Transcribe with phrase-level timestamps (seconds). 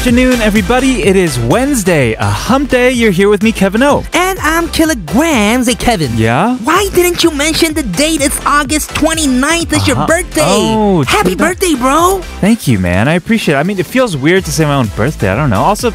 [0.00, 1.02] afternoon, everybody.
[1.02, 2.90] It is Wednesday, a hump day.
[2.90, 4.02] You're here with me, Kevin O.
[4.14, 5.66] And I'm Kilograms.
[5.66, 6.10] Hey, Kevin.
[6.16, 6.56] Yeah?
[6.64, 8.22] Why didn't you mention the date?
[8.22, 9.70] It's August 29th.
[9.74, 10.06] It's your Uh-huh.
[10.06, 10.40] birthday.
[10.42, 12.22] Oh, Happy birthday, bro.
[12.40, 13.08] Thank you, man.
[13.08, 13.58] I appreciate it.
[13.58, 15.28] I mean, it feels weird to say my own birthday.
[15.28, 15.60] I don't know.
[15.62, 15.92] Also,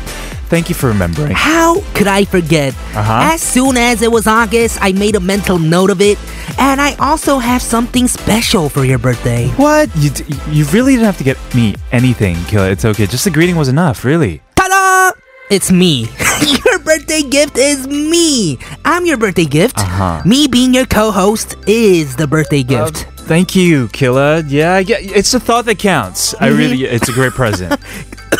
[0.49, 1.31] thank you for remembering.
[1.34, 2.73] How could I forget?
[2.95, 3.34] Uh-huh.
[3.34, 6.18] As soon as it was August, I made a mental note of it.
[6.58, 9.48] And I also have something special for your birthday.
[9.58, 9.90] What?
[9.98, 12.70] You, d- you really didn't have to get me anything, Killa.
[12.71, 13.05] It's okay.
[13.08, 14.41] Just the greeting was enough, really.
[14.55, 15.12] Ta-da!
[15.49, 16.08] It's me.
[16.66, 18.57] your birthday gift is me.
[18.84, 19.77] I'm your birthday gift.
[19.77, 20.21] Uh-huh.
[20.26, 23.05] Me being your co-host is the birthday gift.
[23.27, 24.41] Thank you, Killa.
[24.48, 26.35] Yeah, I get, it's the thought that counts.
[26.35, 27.79] I really, it's a great present.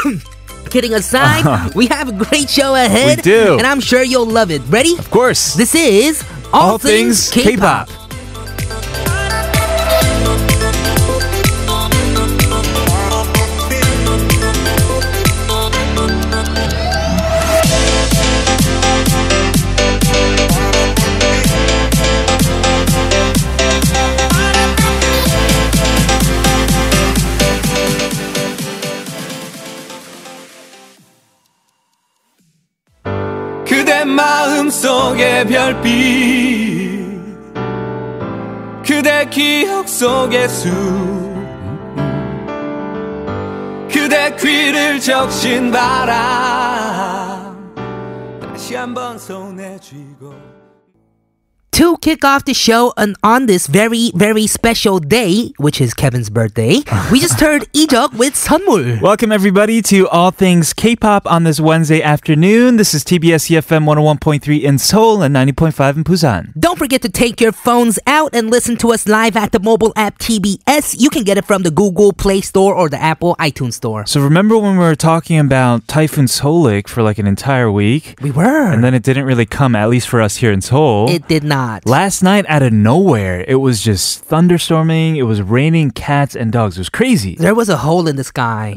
[0.76, 1.70] Kidding aside, uh-huh.
[1.74, 3.20] we have a great show ahead.
[3.20, 3.58] We do.
[3.58, 4.62] And I'm sure you'll love it.
[4.68, 4.98] Ready?
[5.00, 5.54] of course.
[5.54, 7.88] This is All, Things, K-pop.
[7.88, 8.05] 그
[35.16, 37.06] 속의 별빛
[38.86, 40.70] 그대 기억 속의 숲
[43.90, 47.56] 그대 귀를 적신 바람
[48.42, 50.55] 다시 한번 손에 쥐고
[51.76, 56.30] To kick off the show on, on this very, very special day, which is Kevin's
[56.30, 56.78] birthday,
[57.12, 59.02] we just heard Ijok with 선물.
[59.02, 62.78] Welcome, everybody, to All Things K-pop on this Wednesday afternoon.
[62.78, 66.58] This is TBS EFM 101.3 in Seoul and 90.5 in Busan.
[66.58, 69.92] Don't forget to take your phones out and listen to us live at the mobile
[69.98, 70.96] app TBS.
[70.98, 74.06] You can get it from the Google Play Store or the Apple iTunes Store.
[74.06, 78.18] So remember when we were talking about Typhoon Solik for like an entire week?
[78.22, 78.72] We were.
[78.72, 81.10] And then it didn't really come, at least for us here in Seoul.
[81.10, 81.65] it did not.
[81.86, 85.18] Last night, out of nowhere, it was just thunderstorming.
[85.18, 86.78] It was raining cats and dogs.
[86.78, 87.36] It was crazy.
[87.36, 88.76] There was a hole in the sky.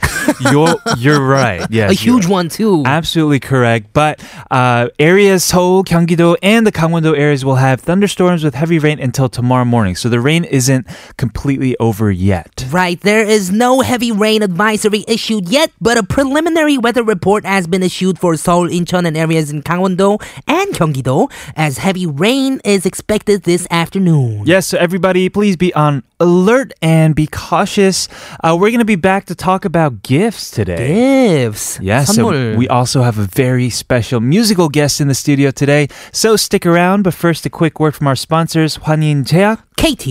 [0.50, 1.66] you're, you're right.
[1.76, 2.82] Yes, a huge one, too.
[2.86, 3.92] Absolutely correct.
[3.92, 8.98] But uh, areas Seoul, Gyeonggi-do, and the Gangwon-do areas will have thunderstorms with heavy rain
[9.00, 9.94] until tomorrow morning.
[9.96, 10.86] So the rain isn't
[11.16, 12.64] completely over yet.
[12.70, 17.66] Right, there is no heavy rain advisory issued yet, but a preliminary weather report has
[17.66, 22.60] been issued for Seoul, Incheon, and areas in Gangwon-do and Gyeonggi-do, as heavy rain rain
[22.64, 24.42] is expected this afternoon.
[24.44, 28.08] Yes, so everybody, please be on alert and be cautious.
[28.42, 30.82] Uh, we're going to be back to talk about gifts today.
[30.88, 31.78] Gifts.
[31.80, 35.86] Yes, so we also have a very special musical guest in the studio today.
[36.10, 40.04] So stick around, but first a quick word from our sponsors, Hwanin Jeak, KT,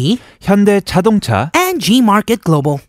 [0.47, 2.79] Hyundai Chadomcha, and G Market Global.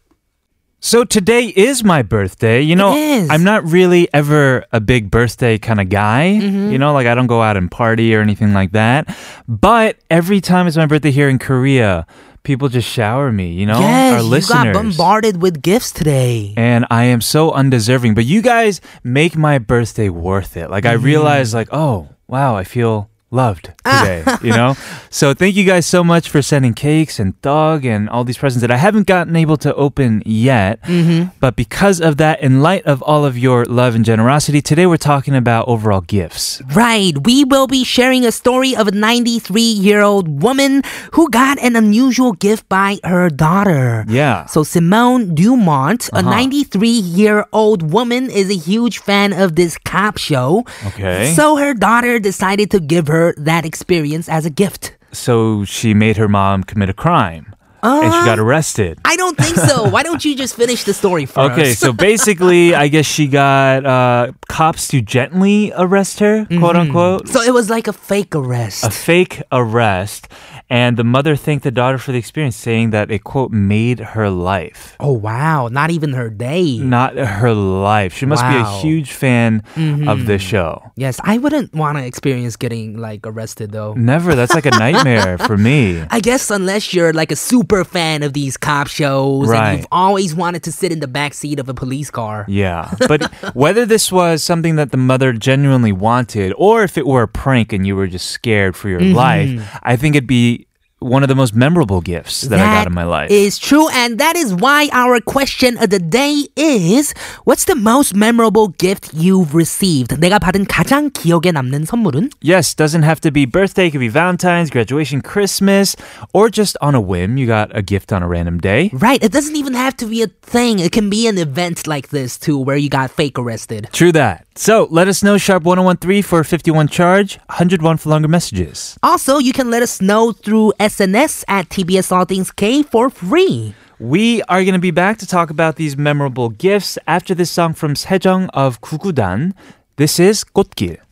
[0.87, 2.61] So today is my birthday.
[2.63, 3.29] You know, is.
[3.29, 6.39] I'm not really ever a big birthday kind of guy.
[6.41, 6.71] Mm-hmm.
[6.71, 9.11] You know, like I don't go out and party or anything like that.
[9.49, 12.07] But every time it's my birthday here in Korea,
[12.45, 13.81] people just shower me, you know?
[13.81, 14.63] yes, Our you listeners.
[14.63, 16.55] got bombarded with gifts today.
[16.57, 18.15] and I am so undeserving.
[18.15, 20.71] But you guys make my birthday worth it.
[20.71, 21.05] Like I Mm-hmm.
[21.05, 24.01] realize, like, oh wow, I feel loved Ah.
[24.03, 24.25] today.
[24.43, 24.77] you know.
[25.17, 28.61] So thank you guys so much for sending cakes and dog and all these presents
[28.61, 30.83] that I haven't gotten able to open yet.
[30.83, 31.33] Mm-hmm.
[31.41, 34.99] But because of that, in light of all of your love and generosity, today we're
[35.01, 36.61] talking about overall gifts.
[36.75, 40.83] Right, we will be sharing a story of a 93 year old woman
[41.17, 44.05] who got an unusual gift by her daughter.
[44.09, 44.45] Yeah.
[44.53, 46.29] So Simone Dumont, a Uh-huh.
[46.29, 50.67] 93 year old woman, is a huge fan of this cop show.
[50.93, 51.33] Okay.
[51.33, 54.97] So her daughter decided to give her that experience as a gift.
[55.13, 57.53] So she made her mom commit a crime.
[57.83, 58.99] and she got arrested.
[59.05, 59.89] I don't think so.
[59.95, 61.53] Why don't you just finish the story first?
[61.53, 67.29] Okay, so basically, I guess she got uh, cops to gently arrest her, quote unquote.
[67.29, 68.83] So it was like a fake arrest.
[68.85, 70.27] A fake arrest.
[70.69, 74.29] And the mother thanked the daughter for the experience, saying that it, quote, made her
[74.31, 74.97] life.
[74.99, 76.79] oh wow, not even her day.
[76.79, 78.13] Not her life.
[78.15, 78.65] She must be a Wow.
[78.67, 78.87] Mm-hmm.
[78.89, 79.63] huge fan
[80.09, 80.91] of this show.
[80.97, 83.95] Yes, I wouldn't want to experience getting like arrested though.
[83.95, 84.35] Never.
[84.35, 86.03] That's like a nightmare for me.
[86.11, 89.69] I guess unless you're like a super fan of these cop shows Right.
[89.69, 92.45] and you've always wanted to sit in the back seat of a police car.
[92.49, 92.93] Yeah.
[93.07, 97.29] But whether this was something that the mother genuinely wanted or if it were a
[97.29, 99.15] prank and you were just scared for your Mm-hmm.
[99.15, 100.66] life, I think it'd be
[101.02, 103.32] one of the most memorable gifts that, I got in my life.
[103.32, 107.14] is true, and that is why our question of the day is
[107.44, 110.14] What's the most memorable gift you've received?
[110.22, 112.30] 내가 받은 가장 기억에 남는 선물은?
[112.42, 115.96] yes, doesn't have to be birthday, it could be Valentine's, graduation, Christmas,
[116.34, 117.36] or just on a whim.
[117.36, 118.92] You got a gift on a random day.
[118.94, 120.78] Right, it doesn't even have to be a thing.
[120.78, 123.90] It can be an event like this too, where you got fake arrested.
[123.92, 124.45] True that.
[124.59, 128.99] So let us know sharp 1013 for 51 charge, 101 for longer messages.
[129.03, 133.75] Also, you can let us know through SNS at TBS All Things K for free.
[134.01, 137.75] We are going to be back to talk about these memorable gifts after this song
[137.75, 139.53] from Sejong of Kukudan.
[139.97, 141.06] This is 꽃길.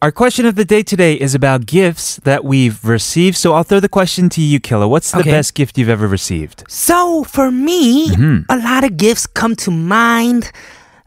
[0.00, 3.36] Our question of the day today is about gifts that we've received.
[3.36, 4.86] So I'll throw the question to you, Killa.
[4.86, 5.32] What's the Okay.
[5.32, 6.62] best gift you've ever received?
[6.68, 8.42] So for me, mm-hmm.
[8.48, 10.52] a lot of gifts come to mind,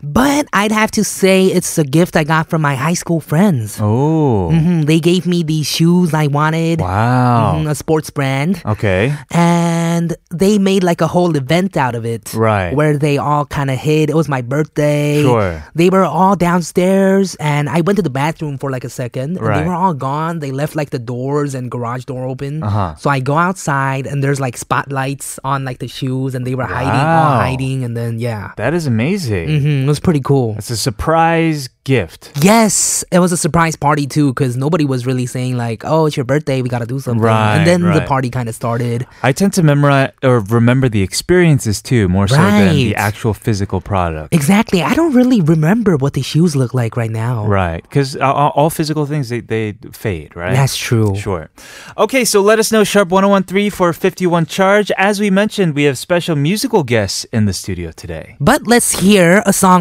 [0.04, 3.78] but I'd have to say it's a gift I got from my high school friends.
[3.80, 7.56] Oh, Mhm, They gave me these shoes I wanted, wow.
[7.56, 9.14] mhm, a sports brand, Okay.
[9.30, 12.34] and they made like a whole event out of it.
[12.34, 12.74] Right.
[12.76, 14.10] Where they all kind of hid.
[14.10, 15.22] It was my birthday.
[15.22, 15.64] Sure.
[15.76, 19.46] They were all downstairs, and I went to the bathroom for like a second, and
[19.46, 19.60] Right.
[19.62, 20.40] they were all gone.
[20.40, 22.64] They left like the doors and garage door open.
[22.64, 22.96] Uh-huh.
[22.98, 26.66] So I go outside, and there's like spotlights on like the shoes, and they were
[26.66, 29.48] hiding, all hiding, and then yeah, That is amazing.
[29.62, 30.56] hmm it was pretty cool.
[30.58, 32.32] It's a surprise gift.
[32.42, 36.16] Yes, it was a surprise party too, because nobody was really saying like, "Oh, it's
[36.16, 39.06] your birthday, we gotta do something." Right, and then the party kind of started.
[39.24, 43.82] I tend to memorize or remember the experiences too, more so than the actual physical
[43.82, 44.34] product.
[44.34, 44.82] Exactly.
[44.82, 47.46] I don't really remember what the shoes look like right now.
[47.48, 50.54] Right, because all, all physical things they, they fade, right?
[50.54, 51.16] That's true.
[51.16, 51.50] Sure.
[51.98, 54.92] Okay, so let us know sharp 1013 for 51 charge.
[54.98, 58.38] As we mentioned, we have special musical guests in the studio today.
[58.40, 59.81] But let's hear a song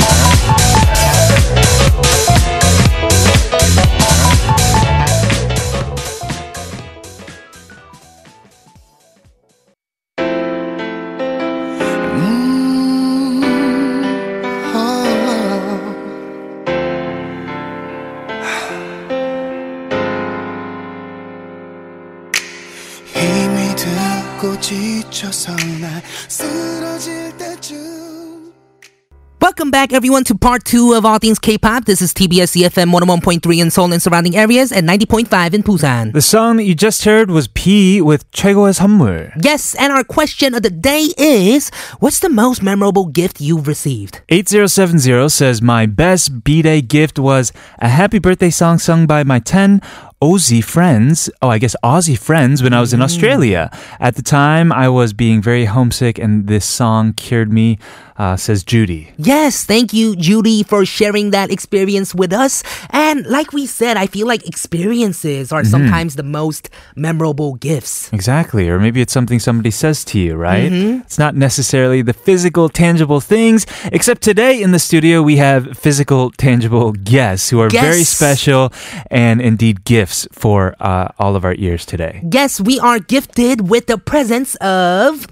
[29.70, 31.84] Welcome back, everyone, to part two of All Things K-pop.
[31.84, 36.12] This is TBS EFM 101.3 in Seoul and surrounding areas and 90.5 in Busan.
[36.12, 39.30] The song that you just heard was P with 최고의 선물.
[39.40, 44.20] Yes, and our question of the day is, what's the most memorable gift you've received?
[44.30, 49.80] 8070 says, My best B-Day gift was a happy birthday song sung by my 10
[50.21, 51.31] Aussie friends.
[51.41, 53.03] Oh, I guess Aussie friends when I was in mm.
[53.03, 53.71] Australia.
[53.99, 57.79] At the time, I was being very homesick, and this song cured me,
[58.17, 59.11] uh, says Judy.
[59.17, 62.61] Yes, thank you, Judy, for sharing that experience with us.
[62.91, 65.71] And like we said, I feel like experiences are mm-hmm.
[65.71, 68.13] sometimes the most memorable gifts.
[68.13, 68.69] Exactly.
[68.69, 70.71] Or maybe it's something somebody says to you, right?
[70.71, 71.01] Mm-hmm.
[71.01, 76.29] It's not necessarily the physical, tangible things, except today in the studio, we have physical,
[76.29, 78.71] tangible guests who are very special
[79.09, 82.20] and indeed gifts for uh, all of our ears today.
[82.30, 85.26] Yes, we are gifted with the presence of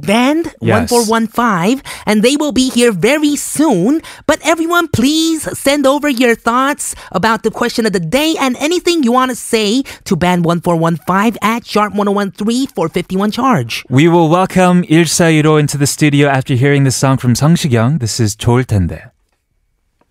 [0.00, 0.90] Band Yes.
[0.90, 4.00] 1415, and they will be here very soon.
[4.26, 9.02] But everyone, please send over your thoughts about the question of the day and anything
[9.02, 13.84] you want to say to Band 1415 at sharp1013 for 51 charge.
[13.90, 17.98] We will welcome 일사이로 into the studio after hearing this song from 성시경.
[17.98, 19.10] This is 좋을 텐데.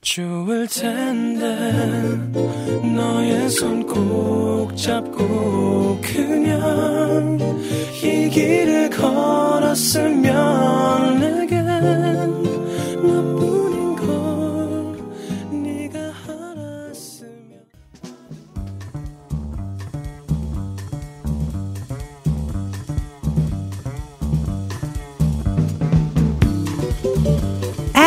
[0.02, 1.47] 좋을 텐데
[2.97, 7.38] 너의 손 꼭 잡고 그냥
[8.02, 10.30] 이 길을 걸었으면
[11.21, 12.41] 내겐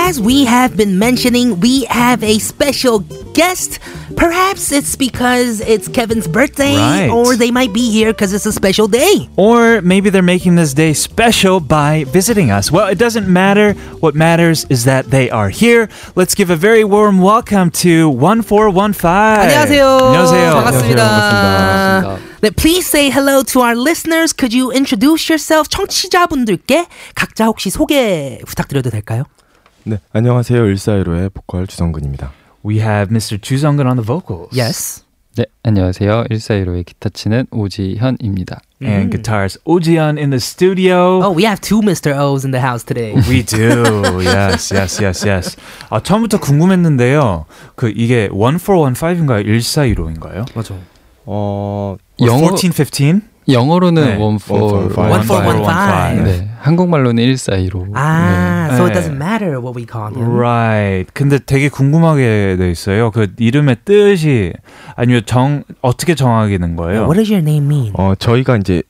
[0.05, 3.01] as we have been mentioning, we have a special
[3.35, 3.79] guest.
[4.17, 7.09] Perhaps it's because it's Kevin's birthday, Right.
[7.11, 9.29] or they might be here because it's a special day.
[9.37, 12.71] Or maybe they're making this day special by visiting us.
[12.73, 13.75] Well, it doesn't matter.
[14.01, 15.89] What matters is that they are here.
[16.17, 19.41] Let's give a very warm welcome to 1415.
[19.41, 19.87] 안녕하세요.
[20.11, 20.53] 안녕하세요.
[20.55, 22.19] 반갑습니다.
[22.43, 24.33] 네, please say hello to our listeners.
[24.33, 25.69] Could you introduce yourself?
[25.69, 29.25] 청취자분들께 각자 혹시 소개 부탁드려도 될까요?
[29.88, 30.64] 네, 안녕하세요.
[30.64, 32.32] 141호의 보컬 주성근입니다.
[32.66, 33.38] We have Mr.
[33.40, 34.50] Juzonggun on the vocals.
[34.60, 35.04] Yes.
[35.36, 36.24] 네, 안녕하세요.
[36.32, 38.62] 141호의 기타 치는 오지현입니다.
[38.82, 41.22] And guitars Ojian in the studio.
[41.22, 42.18] Oh, we have two Mr.
[42.18, 43.14] O's in the house today.
[43.30, 44.20] We do.
[44.26, 45.56] yes, yes, yes, yes.
[45.92, 47.46] 아, 처음부터 궁금했는데요.
[47.76, 49.46] 그 이게 1415인가요?
[49.46, 50.46] 1415인가요?
[50.56, 50.74] 맞아.
[51.28, 53.22] 어, 영어 1415?
[53.48, 54.18] 영어로는 네.
[54.18, 54.90] 1415.
[54.96, 56.24] 1415.
[56.24, 57.88] 네, 한국말로는 1415.
[57.94, 58.76] 아, 네.
[58.76, 59.00] so it 네.
[59.00, 60.36] doesn't matter what we call him.
[60.38, 61.10] Right.
[61.14, 63.12] 근데 되게 궁금하게 돼 있어요.
[63.12, 64.54] 그 이름의 뜻이
[64.96, 67.02] 아니면 정 어떻게 정하게 된 거예요?
[67.04, 67.94] What does your name mean?
[67.98, 68.82] 어, 저희가 이제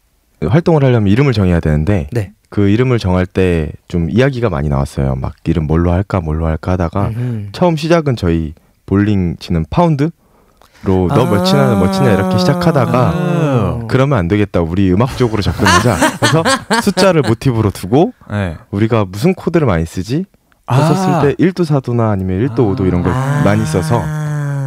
[0.45, 2.31] 활동을 하려면 이름을 정해야 되는데 네.
[2.49, 5.15] 그 이름을 정할 때 좀 이야기가 많이 나왔어요.
[5.15, 7.49] 막 이름 뭘로 할까 뭘로 할까 하다가 음.
[7.51, 8.53] 처음 시작은 저희
[8.85, 10.11] 볼링 치는 파운드
[10.85, 11.25] 로너 아.
[11.25, 13.79] 멋지나 멋지나 이렇게 시작하다가 아.
[13.87, 14.61] 그러면 안 되겠다.
[14.61, 15.95] 우리 음악적으로 접근하자.
[16.19, 16.43] 그래서
[16.81, 18.57] 숫자를 모티브로 두고 네.
[18.71, 20.25] 우리가 무슨 코드를 많이 쓰지?
[20.67, 20.81] 아.
[20.81, 23.11] 썼을 때 1도 4도나 아니면 1도 5도 이런 걸
[23.43, 24.24] 많이 써서 아.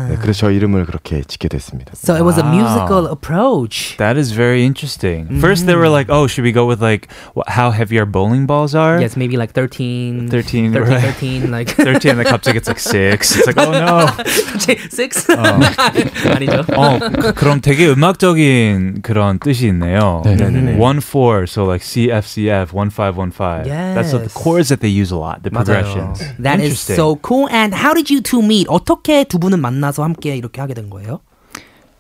[0.10, 1.94] 네, 그래서 저 이름을 그렇게 짓게 됐습니다.
[1.96, 2.54] So it was a Wow.
[2.56, 3.98] musical approach.
[3.98, 5.28] That is very interesting.
[5.40, 8.46] First they were like, "Oh, should we go with like wh- how heavy our bowling
[8.48, 11.02] balls are?" Yes, maybe like 13, 13, 13, right.
[11.16, 13.36] 13, like 13 and then 갑자기 it's like 6.
[13.40, 14.08] It's like, "Oh no."
[14.90, 15.28] six.
[15.28, 16.64] 아니죠.
[16.76, 20.22] 어, 그- 그럼 되게 음악적인 그런 뜻이 있네요.
[20.26, 20.36] 네.
[20.36, 20.78] 네네네.
[20.78, 23.64] 1-4, so like CFCF, 1515.
[23.96, 24.34] That's the Yes.
[24.34, 25.64] chords that they use a lot, the 맞아요.
[25.84, 26.20] progressions.
[26.42, 26.96] That is Interesting.
[26.96, 27.48] so cool.
[27.52, 28.68] And how did you two meet?
[28.70, 31.21] 어떻게 두 분은 만나서 함께 이렇게 하게 된 거예요?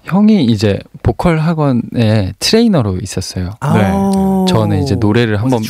[0.04, 3.50] 형이 이제 보컬 학원에 트레이너로 있었어요.
[3.74, 3.90] 네.
[3.92, 4.46] Oh.
[4.48, 5.62] 저는 이제 노래를 한번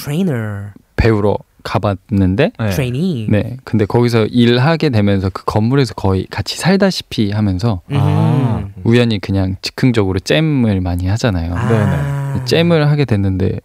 [0.97, 2.71] 배우러 가봤는데 네.
[2.71, 3.27] trainee.
[3.29, 8.63] 네, 근데 거기서 일하게 되면서 그 건물에서 거의 같이 살다시피 하면서 아.
[8.63, 8.73] 음.
[8.85, 11.53] 우연히 그냥 즉흥적으로 jam을 많이 하잖아요.
[11.55, 12.45] 아.
[12.45, 13.61] jam을 하게 됐는데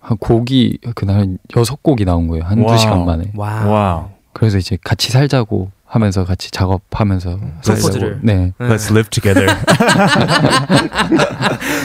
[0.00, 2.44] 한 곡이 그날 한 여섯 곡이 나온 거예요.
[2.44, 2.76] 한두.
[2.76, 3.32] 시간 만에.
[3.34, 4.08] Wow.
[4.32, 8.18] 그래서 이제 같이 살자고 하면서 같이 작업하면서 프로포즈를.
[8.18, 8.26] 살자고.
[8.26, 8.52] 네.
[8.58, 9.46] Let's live together.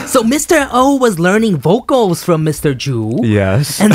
[0.06, 0.66] So Mr.
[0.72, 2.76] O was learning vocals from Mr.
[2.76, 3.14] Ju.
[3.22, 3.80] yes.
[3.80, 3.94] And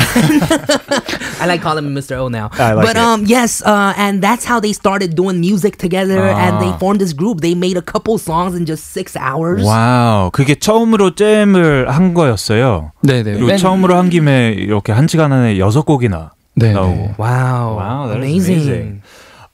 [1.40, 2.16] I like calling him Mr.
[2.16, 2.48] O now.
[2.58, 3.02] I like but it.
[3.02, 6.78] um yes, uh, and that's how they started doing music together and they Ah.
[6.80, 7.42] formed this group.
[7.42, 9.62] They made a couple songs in just six hours.
[9.62, 10.30] 와우.
[10.32, 12.92] 그게 처음으로 잼을 한 거였어요.
[13.02, 13.34] 네, 네.
[13.34, 16.94] 그리고 처음으로 한 김에 이렇게 한 시간 안에 여섯 곡이나 네, 나오고.
[16.96, 17.14] 네.
[17.18, 17.76] Wow.
[17.76, 18.62] Wow, that is amazing.
[18.64, 19.02] amazing.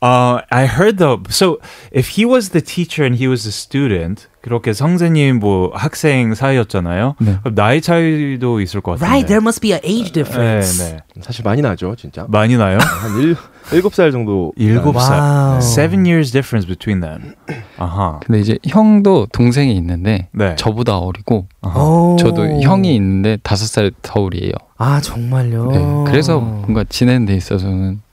[0.02, 1.22] Uh, I heard though.
[1.30, 1.60] So
[1.92, 7.14] if he was the teacher and he was the student, 그렇게 성재님 뭐 학생 사이였잖아요.
[7.20, 7.38] 네.
[7.54, 9.06] 나이 차이도 있을 것 같은데.
[9.06, 10.82] Right, there must be an age 네, difference.
[10.82, 10.98] 네.
[11.20, 12.26] 사실 많이 나죠, 진짜.
[12.28, 12.78] 많이 나요?
[12.80, 13.36] 한 일,
[13.72, 14.52] 일곱 살 정도.
[14.56, 15.20] 일곱 살.
[15.20, 15.58] Wow.
[15.58, 17.36] Seven years difference between them.
[17.78, 18.18] 아하.
[18.26, 20.56] 근데 이제 형도 동생이 있는데 네.
[20.56, 22.16] 저보다 어리고 오.
[22.18, 24.52] 저도 형이 있는데 다섯 살 터울이에요.
[24.78, 25.70] 아 정말요.
[25.70, 26.10] 네.
[26.10, 28.11] 그래서 뭔가 지내는 데 있어서는 네,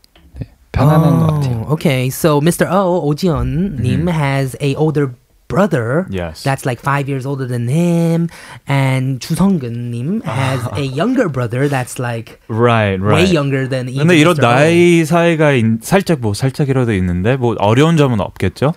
[0.72, 1.66] 편안한 것 같아요.
[1.68, 2.66] Oh, Okay, so Mr.
[2.72, 5.12] O 오지연 님 has a older
[5.48, 6.06] brother.
[6.12, 6.44] Yes.
[6.44, 8.30] That's like five years older than him,
[8.68, 13.34] and 주성근 님 has a younger brother that's like right, way right.
[13.34, 14.42] younger than even 근데 이런 Mr.
[14.42, 18.74] 나이 차이가 있- 살짝 뭐 살짝이라도 있는데 뭐 어려운 점은 없겠죠?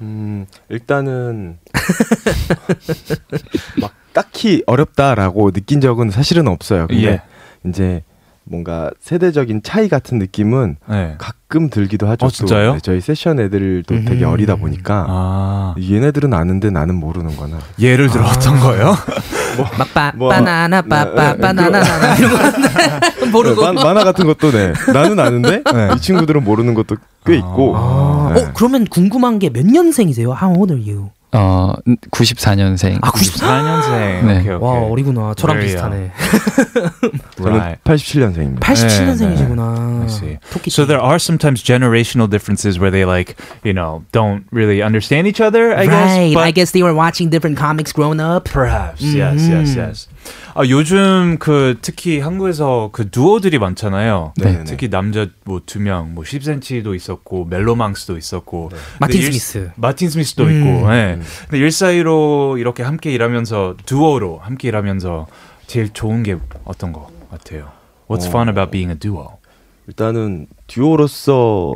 [0.00, 1.58] 음, 일단은
[3.80, 6.86] 막 딱히 어렵다라고 느낀 적은 사실은 없어요.
[6.88, 7.22] 근데 예.
[7.68, 8.02] 이제
[8.46, 11.14] 뭔가 세대적인 차이 같은 느낌은 네.
[11.18, 12.26] 가끔 들기도 하죠.
[12.26, 12.32] 어, 또.
[12.34, 12.74] 진짜요?
[12.74, 14.30] 네, 저희 세션 애들도 되게 음.
[14.32, 18.94] 어리다 보니까 아 얘네들은 아는데 나는 모르는 거나 예를 들어 어떤 거요?
[19.78, 23.62] 막 바, 뭐, 바나나 빠빠 네, 바나나나 이런 거 모르고.
[23.62, 25.88] 만, 만화 같은 것도 네 나는 아는데 네.
[25.96, 28.42] 이 친구들은 모르는 것도 꽤 있고 아, 네.
[28.42, 30.32] 어 그러면 궁금한 게 몇 년생이세요?
[30.32, 31.10] How old are you?
[31.33, 31.73] 어,
[32.11, 32.97] 94년생.
[33.03, 33.45] 아 94.
[33.45, 34.25] 94년생.
[34.25, 34.39] 네.
[34.39, 34.67] 오케이, 오케이.
[34.67, 35.33] 와 어리구나.
[35.35, 36.11] 저랑 Very 비슷하네.
[37.37, 37.83] 저는 Right.
[37.83, 38.59] 87년생입니다.
[38.59, 40.01] 87년생이시구나.
[40.01, 40.37] I see.
[40.51, 40.71] 토끼.
[40.71, 45.39] So there are sometimes generational differences where they like, you know, don't really understand each
[45.39, 46.17] other, I guess.
[46.17, 46.33] right.
[46.33, 48.45] But I guess they were watching different comics growing up.
[48.49, 49.01] perhaps.
[49.01, 49.77] Yes, yes, 음.
[49.77, 50.07] yes.
[50.54, 54.32] 아, 요즘 그 특히 한국에서 그 두오들이 많잖아요.
[54.36, 54.64] 네, 네.
[54.64, 59.70] 특히 남자 뭐 두 명, 뭐 10cm도 있었고 멜로망스도 있었고 마틴 근데 일- 스미스.
[59.76, 60.50] 마틴 스미스도 음.
[60.50, 60.92] 있고.
[60.94, 61.18] 예.
[61.48, 65.26] 근데 일사이로 이렇게 함께 일하면서 두오로 함께 일하면서
[65.66, 67.68] 제일 좋은 게 어떤 거 같아요?
[68.08, 68.28] What's 어.
[68.28, 69.38] fun about being a duo?
[69.86, 71.74] 일단은 듀오로서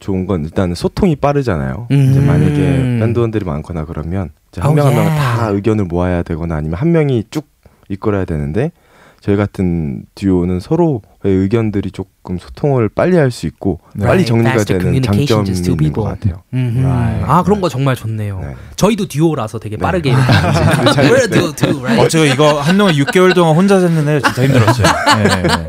[0.00, 1.86] 좋은 건 일단 소통이 빠르잖아요.
[1.90, 2.26] 이제 음.
[2.26, 2.54] 만약에
[3.00, 5.36] 밴드원들이 많거나 그러면 한 명한 Oh, 명 yeah.
[5.38, 7.46] 다 의견을 모아야 되거나 아니면 한 명이 쭉
[7.88, 8.72] 이끌어야 되는데
[9.20, 14.06] 저희 같은 듀오는 서로의 의견들이 조금 소통을 빨리 할 수 있고 네.
[14.06, 16.02] 빨리 정리가 되는 장점이 있는 것.
[16.04, 16.42] 같아요.
[16.52, 17.24] Right.
[17.26, 18.38] 아 그런 거 정말 좋네요.
[18.40, 18.54] 네.
[18.76, 20.16] 저희도 듀오라서 되게 빠르게 네.
[20.20, 22.00] 이렇게 잘 We're duo too, right?
[22.04, 24.86] 어, 제가 이거 한동안 6개월 동안 혼자 잤는데 진짜 힘들었어요.
[25.16, 25.66] 네.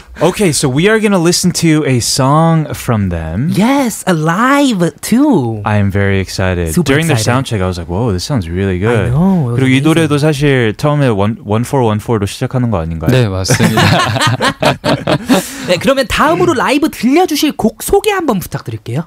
[0.22, 3.50] Okay, so we are gonna listen to a song from them.
[3.50, 5.60] Yes, alive too.
[5.64, 6.72] I am very excited.
[6.72, 7.24] Super During their excited.
[7.24, 9.66] sound check, I was like, "Whoa, this sounds really I good." know, it was 그리고
[9.74, 9.84] 이 amazing.
[9.84, 13.10] 노래도 사실 처음에 원1414로 시작하는 거 아닌가요?
[13.10, 13.82] 네, 맞습니다.
[15.66, 19.02] 네, 그러면 다음으로 라이브 들려주실 곡 소개 한번 부탁드릴게요.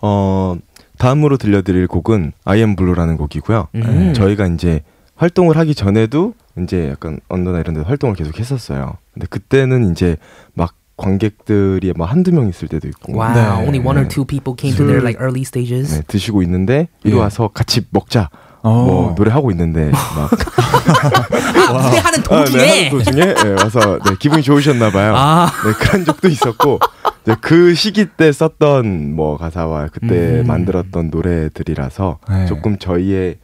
[0.00, 0.56] 어
[0.98, 3.68] 다음으로 들려드릴 곡은 I Am Blue라는 곡이고요.
[3.74, 3.80] 음.
[3.84, 4.82] 네, 저희가 이제
[5.20, 8.96] 활동을 하기 전에도 이제 약간 언더나 이런 데 활동을 계속 했었어요.
[9.12, 10.16] 근데 그때는 이제
[10.54, 13.40] 막 관객들이 막 한두 명 있을 때도 있고 Wow, 네.
[13.66, 14.08] only one or 네.
[14.08, 15.94] two people came to their 술- like early stages.
[15.94, 17.20] 네, 드시고 있는데 이리 예.
[17.20, 18.30] 와서 같이 먹자.
[18.62, 18.84] 어.
[18.84, 20.30] 뭐 노래하고 있는데 막
[21.68, 22.62] 아, 무대하는 아, 도중에.
[22.62, 25.12] 네, 하는 도중에 네, 와서 네, 기분이 좋으셨나 봐요.
[25.16, 25.50] 아.
[25.66, 26.78] 네, 그런 적도 있었고
[27.24, 30.46] 네, 그 시기 때 썼던 뭐 가사와 그때 음.
[30.46, 32.46] 만들었던 노래들이라서 네.
[32.46, 33.36] 조금 저희의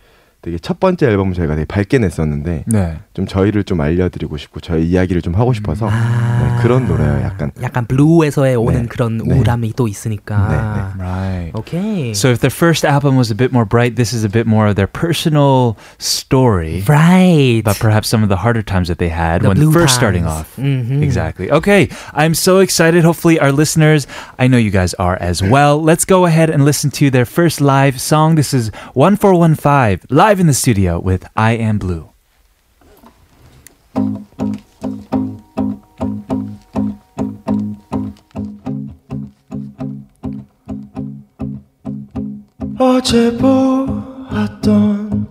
[0.45, 2.97] 되게 첫 번째 앨범을 저희가 되게 밝게 냈었는데 네.
[3.13, 6.39] 좀 저희를 좀 알려드리고 싶고 저희 이야기를 좀 하고 싶어서 아.
[6.57, 7.21] 네, 그런 노래예요.
[7.21, 8.87] 약간 약간 블루에서의 오는 네.
[8.87, 9.35] 그런 네.
[9.35, 10.47] 우울함이 또 있으니까.
[10.97, 11.51] 네, Right.
[11.53, 12.09] 오케이.
[12.15, 14.65] So if their first album was a bit more bright, this is a bit more
[14.67, 16.83] of their personal story.
[16.89, 17.61] right.
[17.61, 20.23] About perhaps some of the harder times that they had The when blue first starting
[20.25, 20.41] times.
[20.41, 20.57] off.
[20.57, 21.03] Mhm.
[21.03, 21.51] Exactly.
[21.51, 21.87] Okay,
[22.17, 23.03] I'm so excited.
[23.05, 24.07] Hopefully, our listeners,
[24.39, 25.77] I know you guys are as well.
[25.77, 28.33] Let's go ahead and listen to their first live song.
[28.41, 32.08] This is 1415 live in the studio with I Am Blue.
[42.78, 45.26] 어제 보았던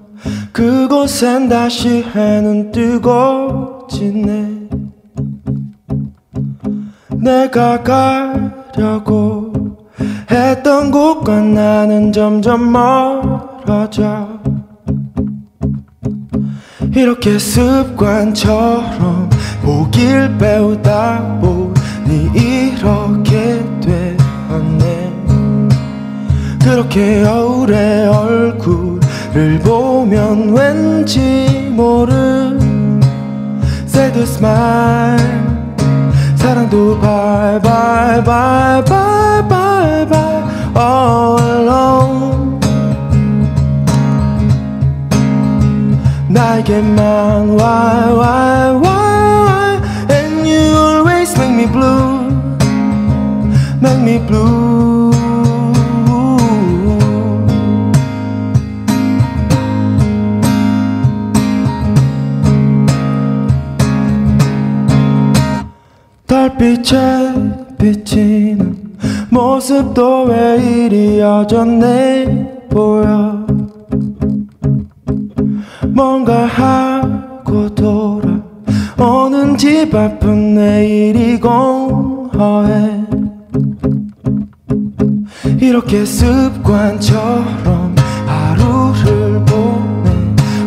[0.52, 4.68] 그곳엔 다시 해는 뜨고 지네
[7.12, 9.54] 내가 가려고
[10.30, 14.40] 했던 곳과 나는 점점 멀어져
[16.96, 19.30] 이렇게 습관처럼
[19.62, 25.14] 보길 배우다 보니 이렇게 되었네.
[26.64, 32.58] 그렇게 여울의 얼굴을 보면 왠지 모를
[33.86, 35.46] Sad smile.
[36.38, 38.22] 사랑도 bye
[46.66, 52.30] 나에게만 why why why why and you always make me blue
[53.80, 55.14] make me blue
[66.26, 68.98] 달빛에 비치는
[69.30, 72.26] 모습도 왜 이리 여전해
[72.70, 73.45] 보여
[75.96, 83.00] 뭔가 하고 돌아오는 집 앞은 내일이 공허해.
[85.62, 87.96] 이렇게 습관처럼
[88.28, 90.12] 하루를 보내.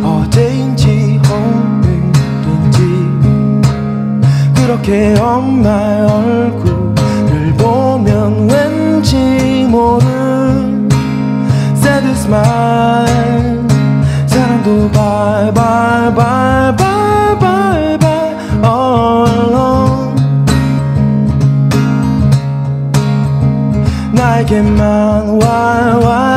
[0.03, 2.81] 어제인지 오늘인지.
[4.55, 10.89] 그렇게 엄마의 얼굴을 보면 왠지 모른
[11.77, 13.58] sad smile
[14.69, 16.73] 사랑도 bye bye bye
[17.41, 20.15] bye bye all alone
[24.13, 26.28] 나에게만 why why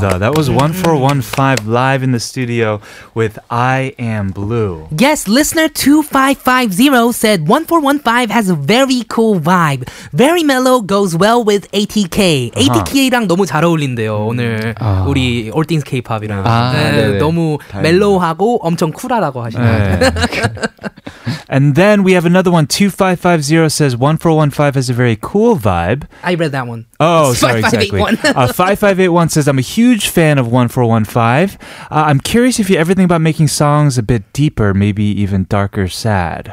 [0.00, 0.18] 감사합니다.
[0.18, 2.80] That was 1415 live in the studio
[3.14, 4.86] with I Am Blue.
[4.98, 9.88] Yes, listener 2550 said 1415 has a very cool vibe.
[10.12, 12.52] Very mellow, goes well with ATK.
[12.54, 14.74] ATK랑 너무 잘 어울린대요, 오늘.
[14.78, 15.04] 아.
[15.08, 16.42] 우리 All Things K-pop이랑.
[16.46, 17.18] 아, 네네.
[17.18, 17.82] 너무 다행이다.
[17.82, 19.98] 멜로우하고 엄청 쿨하다고 하시네요.
[19.98, 20.10] 네.
[21.48, 22.66] and then we have another one.
[22.66, 26.04] 2550 says 1415 has a very cool vibe.
[26.22, 26.86] I read that one.
[26.98, 27.98] Oh, sorry, exactly.
[27.98, 28.36] 5581.
[28.36, 31.58] uh, 5581 says, I'm a huge fan of 1415.
[31.90, 35.45] Uh, I'm curious if you ever think about making songs a bit deeper, maybe even
[35.49, 36.51] darker, sad.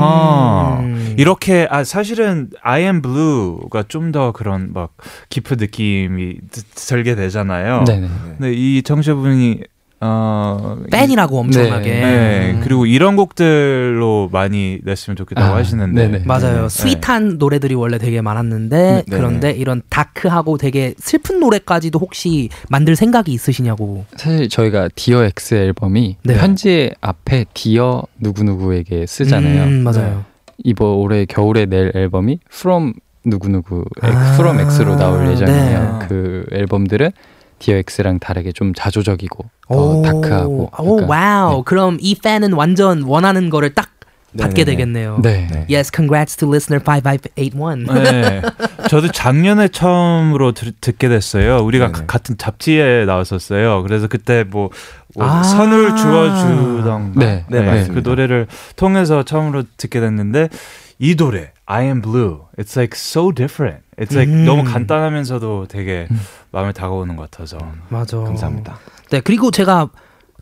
[0.00, 0.78] 어,
[1.16, 4.94] 이렇게 아 사실은 I am blue가 좀 더 그런 막
[5.30, 7.84] 깊은 느낌이 드- 들게 되잖아요.
[7.84, 8.08] 네네.
[8.38, 9.62] 근데 이 청취자분이
[10.00, 11.90] 어 팬이라고 엄청나게.
[11.90, 16.08] 네, 그리고 이런 곡들로 많이 냈으면 좋겠다고 아, 하시는데.
[16.08, 16.24] 네네.
[16.24, 16.62] 맞아요.
[16.62, 16.68] 네.
[16.68, 19.16] 스윗한 노래들이 원래 되게 많았는데 네.
[19.16, 24.04] 그런데 이런 다크하고 되게 슬픈 노래까지도 혹시 만들 생각이 있으시냐고.
[24.16, 26.34] 사실 저희가 Dear X 앨범이 네.
[26.36, 29.64] 편지 앞에 Dear 누구누구에게 쓰잖아요.
[29.64, 30.24] 음, 맞아요.
[30.62, 32.92] 이번 올해 겨울에 낼 앨범이 From
[33.24, 35.98] 누구누구 아, From X로 나올 예정이에요.
[36.00, 36.06] 네.
[36.08, 37.10] 그 앨범들은
[37.58, 41.62] Dear X랑 다르게 좀 자조적이고 더 오, dark하고 오, Wow.
[41.64, 43.90] 그럼 이 팬은 완전 원하는 거를 딱
[44.36, 44.76] 받게 네네네.
[44.76, 45.20] 되겠네요.
[45.22, 45.48] 네.
[45.50, 45.66] 네.
[45.74, 47.86] Yes, congrats to listener 5581.
[47.86, 48.42] 네.
[48.90, 51.64] 저도 작년에 처음으로 들, 듣게 됐어요.
[51.64, 52.06] 우리가 네네.
[52.06, 53.82] 같은 잡지에 나왔었어요.
[53.82, 54.70] 그래서 그때 뭐,
[55.14, 55.42] 뭐 아.
[55.42, 57.46] 선을 주어주던 네.
[57.48, 57.94] 네, 맞습니다.
[57.94, 60.50] 그 노래를 통해서 처음으로 듣게 됐는데
[60.98, 62.40] 이 노래 I Am Blue.
[62.58, 63.87] It's like so different.
[63.98, 64.44] It's like 음.
[64.44, 66.06] 너무 간단하면서도 되게
[66.52, 67.58] 마음에 다가오는 것 같아서.
[67.88, 68.18] 맞아.
[68.18, 68.78] 감사합니다.
[69.10, 69.88] 네, 그리고 제가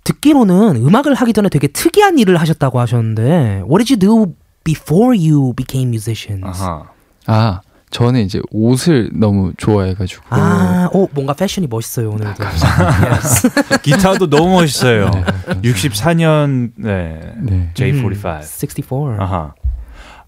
[0.05, 5.53] 듣기로는 음악을 하기 전에 되게 특이한 일을 하셨다고 하셨는데 What did you do before you
[5.55, 6.45] became musicians?
[6.63, 6.85] 아하.
[7.27, 12.35] 아 저는 이제 옷을 너무 좋아해가지고 아, 오, 뭔가 패션이 멋있어요, 오늘도.
[12.45, 13.81] Yes.
[13.83, 15.11] 기타도 너무 멋있어요.
[15.11, 15.25] 네.
[15.63, 17.33] 64년 네.
[17.39, 17.71] 네.
[17.75, 18.43] J45.
[18.43, 19.17] 64.
[19.19, 19.55] 아하.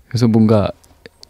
[0.09, 0.71] 그래서 뭔가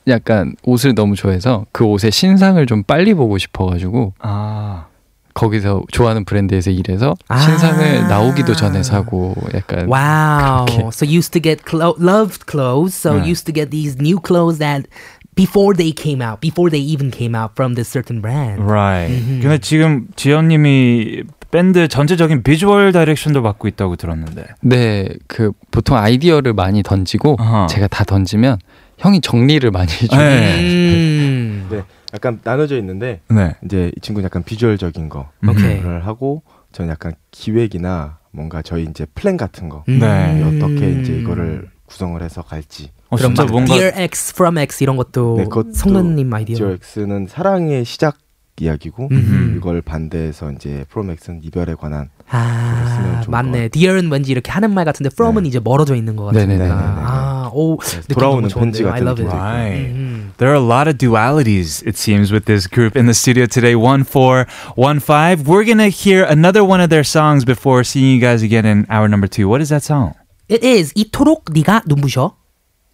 [0.09, 4.87] 약간 옷을 너무 좋아해서 그 옷의 신상을 좀 빨리 보고 싶어가지고 아.
[5.35, 7.39] 거기서 좋아하는 브랜드에서 일해서 아.
[7.39, 10.67] 신상을 나오기도 전에 사고 약간 Wow.
[10.67, 10.89] 그렇게.
[10.89, 12.97] So used to get clo- loved clothes.
[12.99, 13.29] So 네.
[13.31, 14.89] used to get these new clothes that
[15.37, 18.61] before they came out, before they even came out from this certain brand.
[18.61, 19.15] Right.
[19.41, 24.45] 근데 지금 지연님이 밴드 전체적인 비주얼 다이렉션도 맡고 있다고 들었는데.
[24.61, 27.67] 네, 그 보통 아이디어를 많이 던지고 아하.
[27.69, 28.59] 제가 다 던지면
[28.99, 30.21] 형이 정리를 많이 해줘요.
[30.21, 30.61] 네.
[30.61, 31.67] 음.
[31.71, 31.83] 네,
[32.15, 33.55] 약간 나눠져 있는데 네.
[33.65, 35.81] 이제 이 친구는 약간 비주얼적인 거를 오케이.
[36.01, 39.99] 하고 저는 약간 기획이나 뭔가 저희 이제 플랜 같은 거 음.
[40.01, 40.43] 네.
[40.43, 42.91] 어떻게 이제 이거를 구성을 해서 갈지.
[43.09, 46.57] 어, 그럼 진짜 막 뭔가 Dear X from X 이런 것도 네, 성근님 아이디어.
[46.57, 48.19] Dear X는 사랑의 시작
[48.61, 49.55] 이야기고 음.
[49.57, 53.69] 이걸 반대해서 이제 From X는 이별에 관한 아, 맞네.
[53.69, 55.49] Dear은 왠지 이렇게 하는 말 같은데 from은 네.
[55.49, 56.47] 이제 멀어져 있는 것 같으니까.
[56.49, 56.71] 네네네네.
[56.73, 58.62] 아, 오, 그래서 느낌 돌아오는 너무 좋은데요.
[58.64, 59.28] 편지 I 같은 love it.
[59.28, 59.44] 느낌도 있고.
[59.44, 59.92] Right.
[59.94, 60.32] 음.
[60.38, 63.76] There are a lot of dualities, it seems, with this group in the studio today.
[63.76, 65.46] 1415.
[65.46, 68.86] We're going to hear another one of their songs before seeing you guys again in
[68.90, 69.48] hour number two.
[69.48, 70.14] What is that song?
[70.50, 72.36] It is 이토록 네가 눈부셔.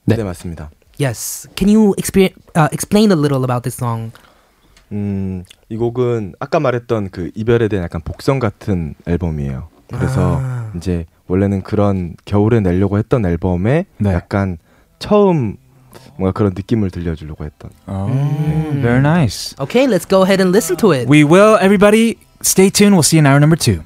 [0.05, 0.23] 네, 네.
[0.23, 0.69] 맞습니다.
[0.99, 1.47] Yes.
[1.55, 4.11] Can you explain uh, explain a little about this song?
[4.91, 9.69] 음, 이 곡은 아까 말했던 그 이별에 대한 약간 복선 같은 앨범이에요.
[9.87, 10.71] 그래서 아.
[10.75, 14.12] 이제 원래는 그런 겨울에 내려고 했던 앨범에 네.
[14.12, 14.58] 약간
[14.98, 15.56] 처음
[16.16, 17.70] 뭔가 그런 느낌을 들려주려고 했던.
[17.86, 18.12] Oh,
[18.80, 19.54] very nice.
[19.58, 21.08] Okay, let's go ahead and listen to it.
[21.08, 22.94] We will, everybody, stay tuned.
[22.94, 23.82] We'll see you in hour number two.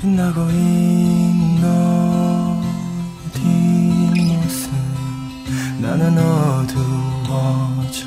[0.00, 2.60] 빛나고 있는 너
[3.32, 4.70] 뒷모습
[5.80, 8.06] 나는 어두워져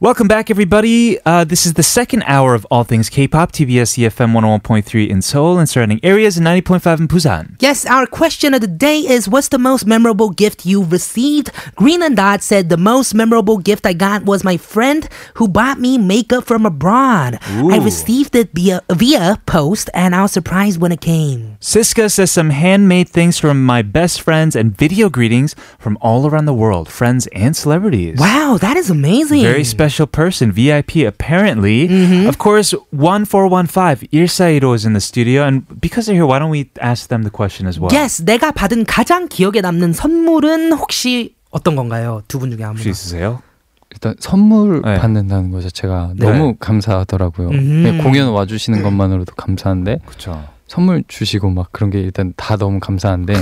[0.00, 1.18] Welcome back, everybody.
[1.26, 5.58] Uh, this is the second hour of All Things K-pop, TBS EFM 101.3 in Seoul
[5.58, 7.56] and surrounding areas and 90.5 in Busan.
[7.58, 11.50] Yes, our question of the day is what's the most memorable gift you received?
[11.74, 15.80] Green and Dot said the most memorable gift I got was my friend who bought
[15.80, 17.40] me makeup from abroad.
[17.42, 21.56] I received it via via post and I was surprised when it came.
[21.60, 26.44] Siska says some handmade things from my best friends and video greetings from all around
[26.44, 28.20] the world, friends and celebrities.
[28.20, 29.42] Wow, that is amazing.
[29.42, 31.88] Very special person, VIP apparently.
[31.88, 32.26] Mm-hmm.
[32.28, 35.44] Of course, 1415, Irsairo is in the studio.
[35.46, 37.90] And because they're here, why don't we ask them the question as well?
[37.92, 42.22] Yes, 내가 받은 가장 기억에 남는 선물은 혹시 어떤 건가요?
[42.28, 42.78] 두 분 중에 아무나.
[42.78, 43.42] 혹시 있으세요?
[43.90, 44.98] 일단 선물 네.
[44.98, 46.26] 받는다는 거 자체가 네.
[46.30, 47.48] 너무 감사하더라고요.
[47.48, 48.00] 음.
[48.02, 50.44] 공연 와주시는 것만으로도 감사한데 그렇죠.
[50.68, 53.34] 선물 주시고 막 그런 게 일단 다 너무 감사한데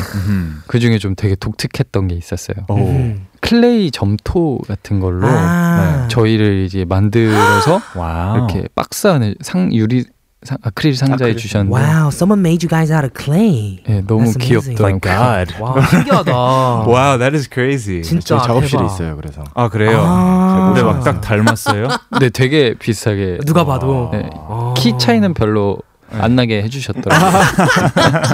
[0.69, 2.57] 그 중에 좀 되게 독특했던 게 있었어요.
[2.69, 2.77] 오.
[2.77, 3.27] 음.
[3.41, 6.03] clay 점토 같은 걸로 아.
[6.03, 8.37] 네, 저희를 이제 만들어서 wow.
[8.37, 10.05] 이렇게 박스 안에 상 유리
[10.43, 11.37] 상, 아크릴 상자에 아크릴.
[11.37, 13.83] 주셨는데 Wow, someone made you guys out of clay.
[13.87, 14.81] 네, 너무 That's amazing.
[14.81, 15.01] My 귀엽더라고요.
[15.01, 15.55] God.
[15.63, 16.33] 와, 신기하다.
[16.87, 18.03] Wow, that is crazy.
[18.03, 18.93] 진짜 저희 작업실에 대박.
[18.95, 19.17] 있어요.
[19.17, 20.03] 그래서 아, 그래요?
[20.05, 20.73] 아.
[20.75, 21.89] 근데 막 딱 닮았어요?
[22.21, 24.75] 네, 되게 비슷하게 누가 봐도 네, 아.
[24.77, 25.79] 키 차이는 별로
[26.14, 27.32] 안 나게 해주셨더라고요.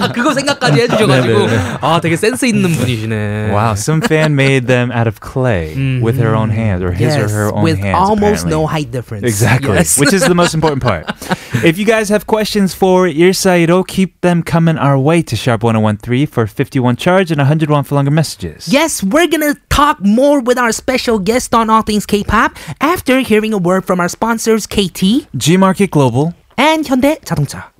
[0.01, 1.47] 아, 그거 생각까지 해주셔가지고
[1.81, 3.51] 아 되게 센스 있는 분이시네.
[3.53, 7.21] Wow, some fan made them out of clay with her own hands or his yes,
[7.21, 7.93] or her own with hands.
[7.95, 8.49] almost apparently.
[8.49, 9.25] no height difference.
[9.29, 9.99] Exactly, Yes.
[9.99, 11.05] which is the most important part.
[11.63, 16.25] if you guys have questions for Irsairo, keep them coming our way to Sharp 1013
[16.25, 18.65] for 51 charge and 101 for longer messages.
[18.73, 23.53] Yes, we're gonna talk more with our special guest on All Things K-pop after hearing
[23.53, 26.33] a word from our sponsors KT G Market Global.
[26.56, 27.72] and Hyundai 자동차.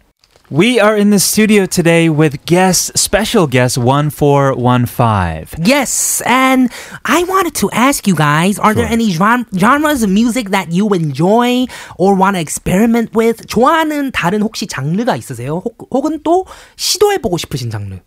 [0.51, 5.65] We are in the studio today with guest, special guest 1415.
[5.65, 6.69] Yes, and
[7.07, 10.93] I wanted to ask you guys: Are there any gen- genres of music that you
[10.93, 11.65] enjoy
[11.97, 13.47] or want to experiment with?
[13.47, 15.63] 좋아하는 다른 혹시 장르가 있으세요?
[15.65, 16.45] 혹, 혹은 또
[16.77, 18.01] 시도해보고 싶으신 장르?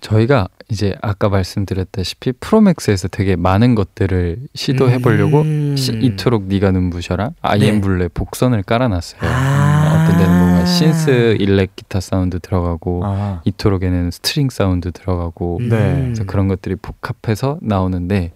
[0.00, 5.76] 저희가 이제 아까 말씀드렸다시피 프로맥스에서 되게 많은 것들을 시도해 보려고 음.
[5.78, 9.20] 이토록 네가 눈부셔라 아이엠블레 복선을 깔아놨어요.
[9.22, 9.77] 아.
[10.04, 15.68] 어떤 데는 뭔가 synth 일렉 기타 사운드 들어가고 아, 이토록에는 스트링 사운드 들어가고 음.
[15.68, 16.02] 네.
[16.04, 18.32] 그래서 그런 것들이 복합해서 나오는데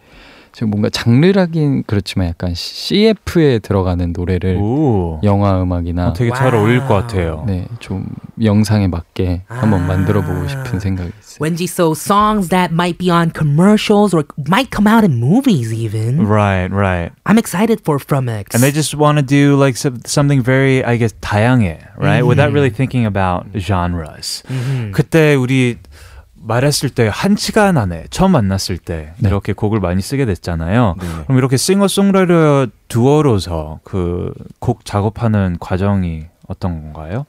[0.53, 5.19] 지금 뭔가 장르라긴 그렇지만 약간 CF에 들어가는 노래를 오.
[5.25, 6.61] 영화 음악이나 어, 되게 잘 wow.
[6.63, 7.45] 어울릴 것 같아요.
[7.47, 8.07] 네, 좀
[8.43, 9.87] 영상에 맞게 한번 아.
[9.87, 11.39] 만들어 보고 싶은 생각이 있어요.
[11.41, 16.27] 왠지 so songs that might be on commercials or might come out in movies even.
[16.27, 17.13] Right, right.
[17.25, 18.55] I'm excited for From X.
[18.55, 22.23] And they just want to do like some, something very, I guess, 다양해, right?
[22.27, 24.43] Without really thinking about genres.
[24.51, 24.93] 음.
[24.93, 25.79] 그때 우리
[26.45, 29.29] 말했을 때 한 시간 안에 처음 만났을 때 네.
[29.29, 30.97] 이렇게 곡을 많이 쓰게 됐잖아요.
[31.01, 31.07] 네.
[31.25, 37.27] 그럼 이렇게 싱어송라이터 두어로서 그 곡 작업하는 과정이 어떤 건가요?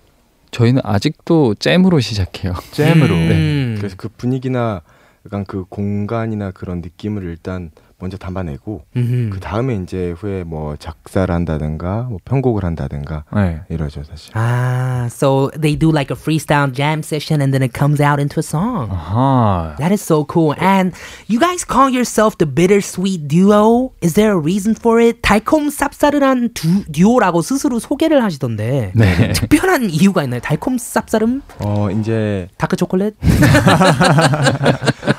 [0.52, 2.54] 저희는 아직도 잼으로 시작해요.
[2.71, 3.13] 잼으로.
[3.15, 3.76] 음.
[3.78, 4.82] 그래서 그 분위기나
[5.26, 7.71] 약간 그 공간이나 그런 느낌을 일단
[8.03, 9.29] 먼저 담아내고 음.
[9.31, 13.61] 그 다음에 이제 후에 뭐 작사를 한다든가 뭐 편곡을 한다든가 네.
[13.69, 14.35] 이러죠 사실.
[14.35, 18.39] Ah, so they do like a freestyle jam session and then it comes out into
[18.39, 18.91] a song.
[18.91, 19.77] 아하.
[19.79, 20.53] That is so cool.
[20.59, 20.91] And
[21.31, 23.93] you guys call yourself the bittersweet duo.
[24.01, 25.21] Is there a reason for it?
[25.21, 28.91] 달콤 쌉싸름한 두, 듀오라고 스스로 소개를 하시던데.
[28.93, 29.31] 네.
[29.31, 30.41] 특별한 이유가 있나요?
[30.41, 31.41] 달콤 쌉싸름?
[31.63, 33.15] 어 이제 다크 초콜릿?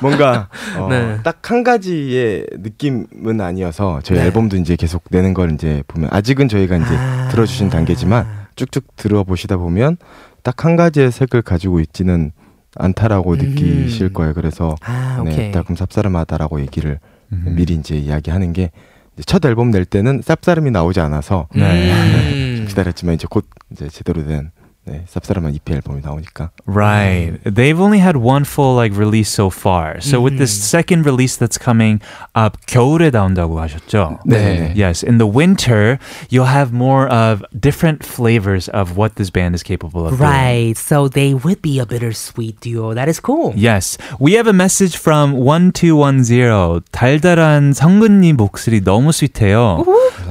[0.01, 1.17] 뭔가 어, 네.
[1.23, 4.25] 딱한 가지의 느낌 은 아니어서 저희 네.
[4.25, 7.27] 앨범도 이제 계속 내는 걸 이제 보면 아직은 저희가 이제 아.
[7.29, 9.97] 들어주신 단계지만 쭉쭉 들어보시다 보면
[10.43, 12.31] 딱 한 가지의 색을 가지고 있지는
[12.77, 14.33] 않다라고 느끼실 거예요.
[14.33, 15.21] 그래서 아.
[15.25, 16.99] 네, 조금 쌉싸름하다라고 얘기를
[17.31, 17.53] 음.
[17.55, 18.71] 미리 이제 이야기하는 게
[19.13, 21.91] 이제 첫 앨범 낼 때는 쌉싸름이 나오지 않아서 네.
[21.91, 22.65] 음.
[22.69, 24.51] 기다렸지만 이제 곧 이제 제대로 된
[24.86, 27.38] 네, 쌉싸름한 EP 앨범이 나오니까 Right.
[27.44, 30.00] They've only had one full like release so far.
[30.00, 32.00] So with this second release that's coming
[32.34, 34.18] up, 겨울에 나온다고 하셨죠?
[34.24, 34.72] 네.
[34.74, 39.62] Yes, in the winter, you'll have more of different flavors of what this band is
[39.62, 40.26] capable of doing.
[40.26, 40.76] Right.
[40.76, 42.94] So they would be a bittersweet duo.
[42.94, 43.52] That is cool.
[43.54, 43.98] Yes.
[44.18, 46.80] We have a message from 1210.
[46.90, 49.84] 달달한 성근님 목소리 너무 스윗해요.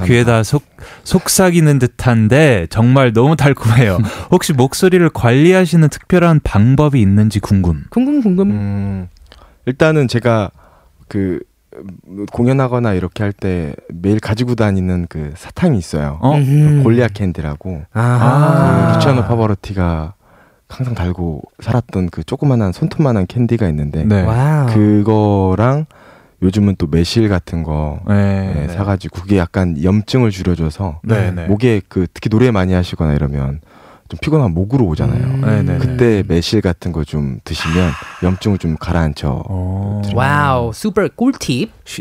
[0.05, 0.63] 귀에다 속,
[1.04, 3.98] 속삭이는 듯한데 정말 너무 달콤해요.
[4.32, 7.84] 혹시 목소리를 관리하시는 특별한 방법이 있는지 궁금.
[7.90, 8.50] 궁금 궁금.
[8.50, 9.08] 음,
[9.66, 10.50] 일단은 제가
[11.08, 11.40] 그
[12.08, 16.18] 음, 공연하거나 이렇게 할 때 매일 가지고 다니는 그 사탕이 있어요.
[16.22, 16.36] 어?
[16.36, 16.82] 음흠.
[16.84, 18.86] 골리아 캔디라고 아하.
[18.88, 20.14] 그 루치아노 파바로티가
[20.68, 24.22] 항상 달고 살았던 그 조그만한 손톱만한 캔디가 있는데 네.
[24.22, 24.66] wow.
[24.72, 25.86] 그거랑
[26.44, 31.46] 요즘은 또 매실 같은 거 네, 네, 사가지고 그게 약간 염증을 줄여줘서 네, 네.
[31.46, 33.60] 목에 그 특히 노래 많이 하시거나 이러면
[34.08, 35.24] 좀 피곤하면 목으로 오잖아요.
[35.24, 35.40] 음.
[35.40, 35.78] 네, 네, 네.
[35.78, 39.28] 그때 매실 같은 거 좀 드시면 염증을 좀 가라앉혀.
[39.48, 40.02] 오.
[40.14, 41.08] Wow, super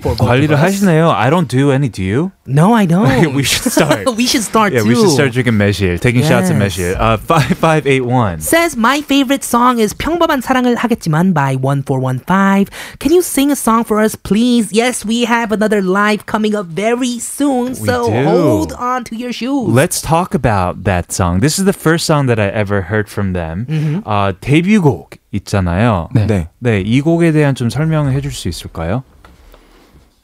[0.02, 0.60] for both 관리를.
[0.60, 1.12] 하시네요.
[1.12, 1.90] I don't do any.
[1.90, 2.32] Do you?
[2.48, 3.36] No, I don't.
[3.36, 4.08] we should start.
[4.16, 4.90] we should start yeah, too.
[4.90, 6.76] we should start drinking 매실, taking shots of Yes.
[6.80, 6.96] 매실.
[7.00, 8.40] Uh, five five eight one.
[8.40, 12.68] Says my favorite song is 평범한 사랑을 하겠지만 by 1415.
[13.00, 14.72] Can you sing a song for us, please?
[14.72, 18.24] Yes, we have another live coming up very soon, so do.
[18.24, 19.68] hold on to your shoes.
[19.70, 21.40] Let's talk about that song.
[21.40, 24.02] This is the first song that I ever heard from them.
[24.06, 26.10] 아, 데뷔곡 있잖아요.
[26.14, 26.28] 네.
[26.28, 26.48] 네.
[26.60, 29.04] 네, 이 곡에 대한 좀 설명을 해줄 수 있을까요?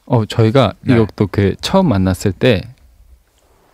[0.06, 0.94] 어 저희가 네.
[0.94, 2.62] 이것도 그 처음 만났을 때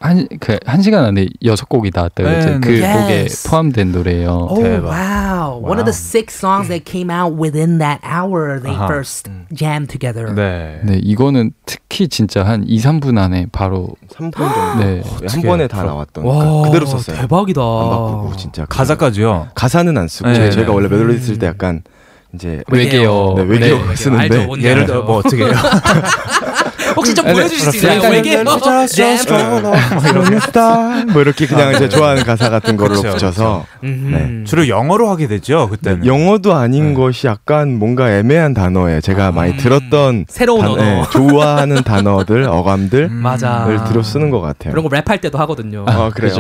[0.07, 2.51] 한 그 한 시간 안에 여섯 곡이 나왔다고 네, 했죠.
[2.53, 2.61] 네.
[2.61, 3.49] 그 곡에 Yes.
[3.49, 4.47] 포함된 노래예요.
[4.51, 4.87] Oh 대박.
[4.91, 5.59] wow.
[5.63, 8.87] One of the six songs that came out within that hour they 아하.
[8.87, 10.33] first jammed together.
[10.35, 10.81] 네.
[10.85, 15.03] 네, 이거는 특히 진짜 한 2, 3분 안에 바로 3분 정도 네.
[15.29, 17.17] 한 번에 다 나왔던 와, 그- 그대로 썼어요.
[17.17, 17.61] 대박이다.
[17.61, 18.65] 안 바꾸고 진짜.
[18.67, 19.49] 가사까지요.
[19.55, 20.75] 가사는 안 쓰고 네, 저희가 네.
[20.75, 21.83] 원래 멜로디 쓸 때 약간
[22.35, 23.35] 이제 외계어.
[23.37, 23.97] 네, 외계어 네.
[23.97, 24.87] 쓰는데 알죠, 예를.
[24.87, 25.53] 들어 뭐 어떻게 해요?
[26.97, 27.99] 혹시 좀 네, 보여주실 수 있나요?
[27.99, 28.45] 약간 외계어
[28.87, 29.17] 잼.
[31.13, 34.11] 뭐 이렇게 그냥 이제 좋아하는 가사 같은 거로 그쵸, 붙여서 음.
[34.13, 34.45] 네.
[34.49, 36.07] 주로 영어로 하게 되죠 그때는.
[36.07, 36.95] 영어도 아닌 네.
[36.95, 39.01] 것이 약간 뭔가 애매한 단어예요.
[39.01, 40.83] 제가 많이 들었던 새로운 단- 언어.
[40.83, 43.85] 네, 좋아하는 단어들, 어감들을 맞아.
[43.89, 44.73] 들어 쓰는 것 같아요.
[44.73, 45.85] 그런 거 랩할 때도 하거든요.
[45.89, 46.35] 아 그래요.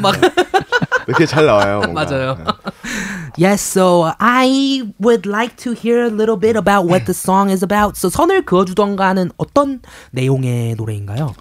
[0.00, 0.14] 막
[1.08, 1.80] 이렇게 잘 나와요.
[1.80, 2.04] 뭔가.
[2.04, 2.36] 맞아요.
[3.38, 7.64] Yes, so I would like to hear a little bit about what the song is
[7.64, 7.96] about.
[7.96, 11.34] So 선을 그어주던가는 어떤 내용의 노래인가요?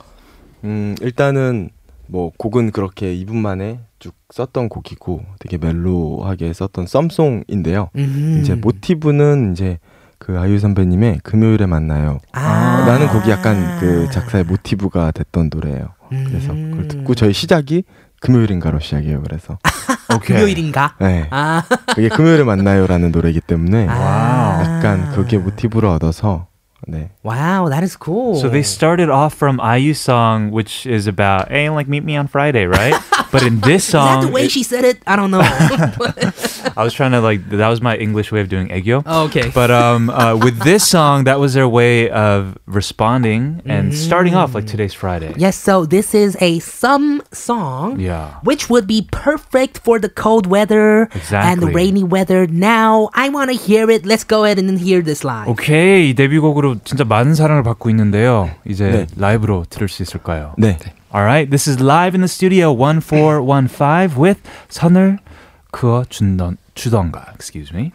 [0.64, 1.70] 음 일단은
[2.08, 7.90] 뭐 곡은 그렇게 2분 만에 쭉 썼던 곡이고 되게 멜로하게 썼던 썸송인데요.
[7.96, 8.40] 음.
[8.42, 9.80] 이제 모티브는 이제
[10.18, 12.20] 그 아이유 선배님의 금요일에 만나요.
[12.34, 12.86] 아.
[12.88, 15.88] 라는 곡이 약간 그 작사의 모티브가 됐던 노래예요.
[16.10, 16.72] 그래서 음.
[16.72, 17.84] 그걸 듣고 저희 시작이
[18.22, 19.22] 금요일인가로 시작해요.
[19.24, 19.58] 그래서
[20.16, 20.38] 오케이.
[20.38, 20.96] 금요일인가?
[21.02, 21.28] 네.
[21.32, 21.64] 아.
[21.96, 24.62] 그게 금요일에 만나요라는 노래이기 때문에 아.
[24.78, 26.48] 약간 그게 모티브를 얻어서
[26.88, 27.12] 네.
[27.24, 28.38] Wow, that is cool.
[28.38, 32.26] So they started off from IU song, which is about, hey, like meet me on
[32.28, 32.98] Friday, right?
[33.32, 34.98] but in this Is that song, the way it- she said it?
[35.06, 35.46] I don't know.
[36.77, 39.03] I was trying to like that was my English way of doing egyo.
[39.07, 39.51] Oh, okay.
[39.55, 44.55] But um, uh, with this song, that was their way of responding and starting off
[44.55, 45.33] like today's Friday.
[45.37, 47.99] yes, so this is a some song.
[48.01, 48.35] Yeah.
[48.43, 51.73] Which would be perfect for the cold weather and the Exactly.
[51.75, 52.47] rainy weather.
[52.47, 54.05] Now, I want to hear it.
[54.05, 55.49] Let's go ahead and hear this live.
[55.49, 58.51] 오케이 데뷔곡으로 진짜 많은 사랑을 받고 있는데요.
[58.67, 59.07] 이제 네.
[59.17, 60.53] 라이브로 들을 수 있을까요?
[60.59, 60.77] 네.
[61.15, 65.19] Alright, this is live in the studio 1415 with 선을
[65.72, 67.26] 그어 준던 주던가.
[67.34, 67.92] Excuse me.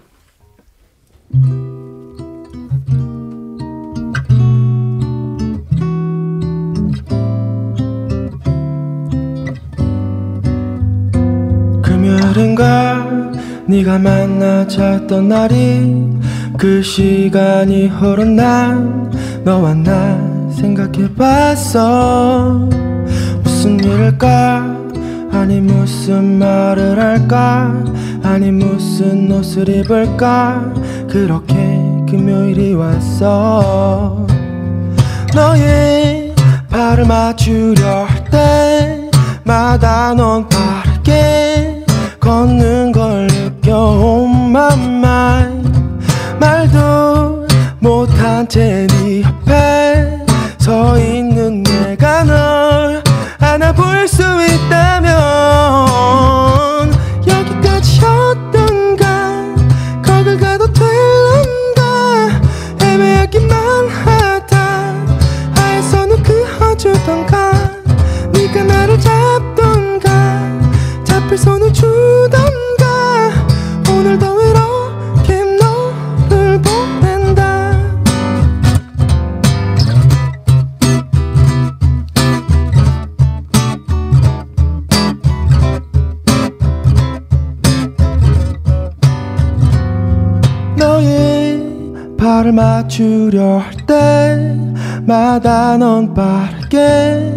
[11.83, 13.07] 금요일인가
[13.67, 16.19] 네가 만나 잤던 날이
[16.59, 19.11] 그 시간이 흐른 난
[19.45, 21.89] 너와 나 생각해봤어
[23.43, 24.86] 무슨 일일까
[25.33, 27.73] 아니 무슨 말을 할까?
[28.23, 30.73] 아니 무슨 옷을 입을까?
[31.09, 31.55] 그렇게
[32.09, 34.27] 금요일이 왔어.
[35.35, 36.35] 너의
[36.71, 38.25] 발을 맞추려 할
[39.45, 41.85] 때마다 넌 빠르게
[42.21, 45.71] 걷는 걸 느껴 mind
[46.41, 47.47] 말도
[47.81, 50.25] 못한 채 네 옆에
[50.59, 53.03] 서 있는 내가 널
[53.39, 54.66] 안아볼 수 있다
[92.97, 93.73] 맞추려 할
[95.05, 97.31] 때마다 넌 빠르게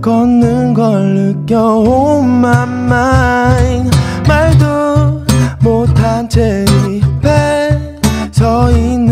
[0.00, 3.90] 걷는 걸 느껴 oh my mind.
[4.26, 5.22] 말도
[5.62, 7.98] 못한 채네 옆에
[8.32, 9.03] 서 있는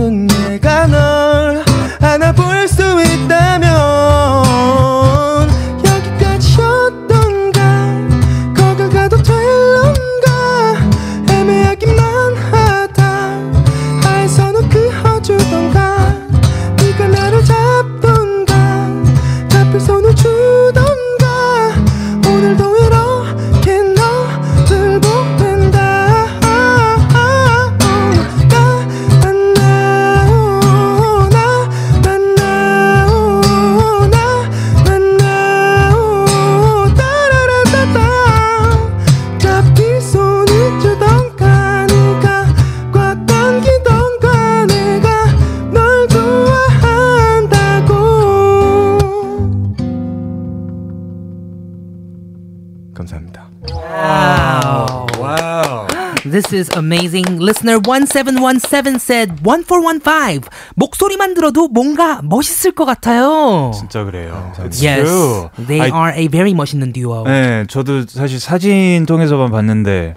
[56.32, 57.38] This is amazing.
[57.38, 60.48] Listener 1717 said 1415.
[60.76, 63.70] 목소리만 들어도 뭔가 멋있을 것 같아요.
[63.74, 64.50] 진짜 그래요.
[64.64, 65.04] It's Yes.
[65.04, 65.50] true.
[65.66, 67.24] They I- are a very 멋있는 듀오.
[67.26, 70.14] 네, 저도 사실 사진 통해서만 봤는데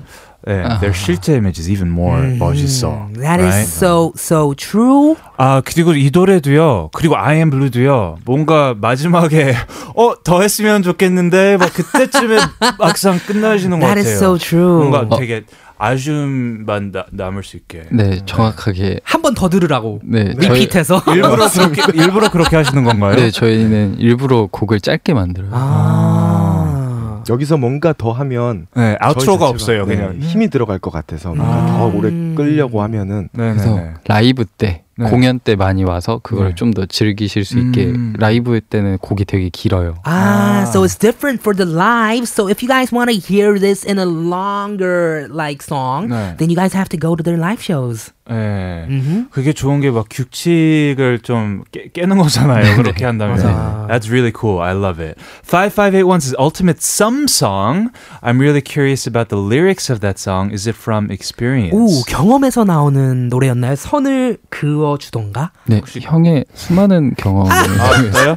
[0.48, 3.10] 네, their 실제 image is even more 멋있어.
[3.20, 3.66] That is right?
[3.68, 5.16] so so true.
[5.38, 6.92] 아 그리고 이 노래도요.
[6.94, 8.20] 그리고 I Am Blue도요.
[8.26, 9.56] 뭔가 마지막에
[9.96, 12.38] 어 더 했으면 좋겠는데 막 그때쯤에
[12.80, 14.14] 막상 끝나시는 것 That 같아요.
[14.14, 14.88] is so true.
[14.88, 15.44] 뭔가 되게
[15.78, 17.84] 아쉬움만 나, 남을 수 있게.
[17.92, 19.00] 네, 정확하게.
[19.04, 20.00] 한 번 더 들으라고.
[20.04, 21.02] 네, 저희, 리피트해서.
[21.14, 23.16] 일부러 그렇게 일부러 그렇게 하시는 건가요?
[23.16, 25.50] 네, 저희는 일부러 곡을 짧게 만들어요.
[25.54, 27.24] 아.
[27.28, 29.86] 여기서 뭔가 더 하면 네, 저희 자체가, 없어요.
[29.86, 30.20] 네, 그냥.
[30.20, 31.78] 힘이 들어갈 것 같아서 뭔가 아.
[31.78, 33.94] 더 오래 끌려고 하면은 네, 그래서 네, 네.
[34.08, 35.10] 라이브 때 네.
[35.10, 36.56] 공연 때 많이 와서 그걸 네.
[36.56, 38.14] 좀더 즐기실 수 있게 음.
[38.18, 39.96] 라이브 때는 곡이 되게 길어요.
[40.06, 42.24] Ah, so it's different for the live.
[42.28, 46.38] So if you guys want to hear this in a longer like song, 네.
[46.38, 48.12] then you guys have to go to their live shows.
[48.28, 48.88] 네.
[48.90, 49.28] Mhm.
[49.30, 52.78] 그게 좋은 게 막 규칙을 좀 깨, 깨는 거잖아요.
[52.78, 53.36] 그렇게 한다면.
[53.36, 53.88] 맞아.
[53.88, 54.62] That's really cool.
[54.64, 55.20] I love it.
[55.44, 57.92] 5581 says ultimate sum song.
[58.24, 60.50] I'm really curious about the lyrics of that song.
[60.52, 61.76] Is it from experience?
[61.76, 63.76] 오, 경험에서 나오는 노래였나요?
[63.76, 65.52] 선을 그어 주던가?
[65.66, 68.36] 네, 형의 수많은 경험을 아, 진짜요?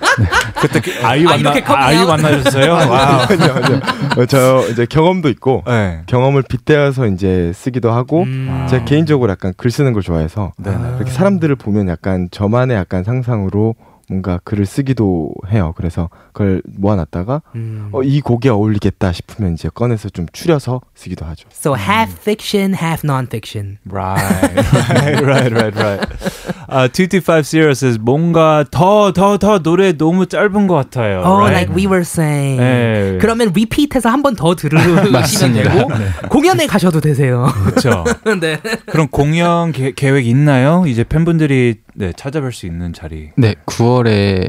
[0.60, 2.04] 그때 그 아이 아, 만나 coming 아이?
[2.04, 2.72] 만나셨어요?
[2.72, 2.92] Wow.
[3.28, 3.80] 아니요, 아니요.
[4.16, 6.02] 어, 저 이제 경험도 있고 네.
[6.06, 8.66] 경험을 빗대어서 이제 쓰기도 하고 음.
[8.68, 10.96] 제가 개인적으로 약간 글 쓰는 걸 좋아해서 네네.
[10.96, 13.74] 이렇게 사람들을 보면 약간 저만의 약간 상상으로
[14.08, 15.74] 뭔가 글을 쓰기도 해요.
[15.76, 17.88] 그래서 그걸 모아놨다가 음.
[17.92, 21.46] 어, 이 곡에 어울리겠다 싶으면 이제 꺼내서 좀 추려서 쓰기도 하죠.
[21.52, 23.78] So half fiction, half non-fiction.
[23.90, 24.22] Right,
[24.94, 26.08] right, right, right, right.
[26.70, 31.22] Uh, 2250 says 뭔가 더, 더, 더 노래 너무 짧은 것 같아요.
[31.24, 31.52] Oh, right?
[31.54, 32.58] like we were saying.
[32.60, 33.18] 네.
[33.20, 35.12] 그러면 repeat해서 한 번 더 들으시면.
[35.54, 35.88] 되고
[36.28, 37.46] 공연에 가셔도 되세요.
[37.64, 38.04] 그렇죠.
[38.40, 38.58] 네.
[38.86, 40.84] 그럼 공연 계, 계획 있나요?
[40.86, 43.30] 이제 팬분들이 네, 찾아뵐 수 있는 자리.
[43.36, 44.48] 네, 9월에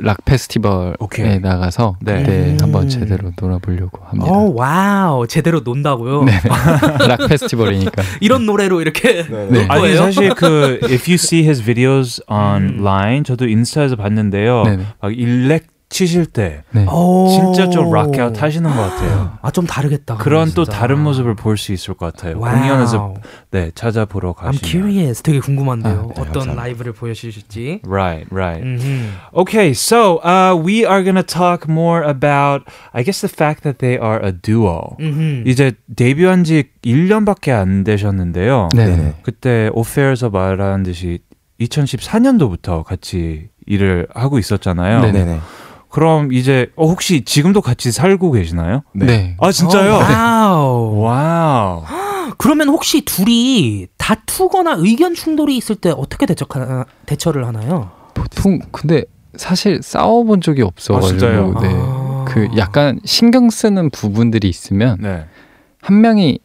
[0.00, 1.38] 락 페스티벌에 오케이.
[1.38, 2.18] 나가서 네.
[2.18, 2.58] 그때 음.
[2.60, 4.30] 한번 제대로 놀아보려고 합니다.
[4.32, 5.26] 오, wow.
[5.28, 6.24] 제대로 논다고요?
[6.24, 6.32] 네,
[7.08, 8.02] 락 페스티벌이니까.
[8.20, 9.66] 이런 노래로 이렇게 네.
[9.68, 9.96] 아니 거예요?
[9.96, 14.64] 사실 그 if you see his videos online 저도 인스타에서 봤는데요.
[14.64, 14.84] 네네.
[15.00, 16.86] 막 일렉 치실 때 네.
[16.86, 17.28] 오.
[17.28, 19.36] 진짜 좀 rock out 하시는 것 같아요.
[19.42, 20.16] 아, 좀 다르겠다.
[20.16, 20.78] 그런 또 진짜.
[20.78, 22.40] 다른 모습을 볼 수 있을 것 같아요.
[22.40, 22.58] Wow.
[22.58, 23.14] 공연에서
[23.50, 24.60] 네 찾아보러 I'm 가시면.
[24.64, 25.22] curious.
[25.22, 25.92] 되게 궁금한데요.
[25.92, 26.62] 아, 네, 어떤 감사합니다.
[26.62, 27.82] 라이브를 보여주실지.
[27.86, 28.64] Right, right.
[28.64, 29.08] 음흠.
[29.34, 32.64] Okay, so uh, we are gonna talk more about,
[32.94, 34.96] I guess, the fact that they are a duo.
[34.98, 35.44] 음흠.
[35.46, 38.70] 이제 데뷔한 지 1년밖에 안 되셨는데요.
[38.74, 39.14] 네.
[39.22, 41.18] 그때 off air에서 말한 듯이
[41.60, 45.00] 2014년도부터 같이 일을 하고 있었잖아요.
[45.02, 45.24] 네네.
[45.24, 45.38] 네네.
[45.92, 48.82] 그럼 이제 어, 혹시 지금도 같이 살고 계시나요?
[48.94, 49.36] 네.
[49.38, 49.92] 아 진짜요?
[49.92, 51.00] 어, wow.
[51.00, 51.82] Wow.
[52.38, 57.90] 그러면 혹시 둘이 다투거나 의견 충돌이 있을 때 어떻게 대처하, 대처를 하나요?
[58.14, 59.04] 보통 근데
[59.36, 61.60] 사실 싸워본 적이 없어가지고 진짜요?
[61.60, 61.68] 네.
[61.70, 62.24] 아.
[62.26, 65.26] 그 약간 신경 쓰는 부분들이 있으면 네.
[65.82, 66.38] 한 명이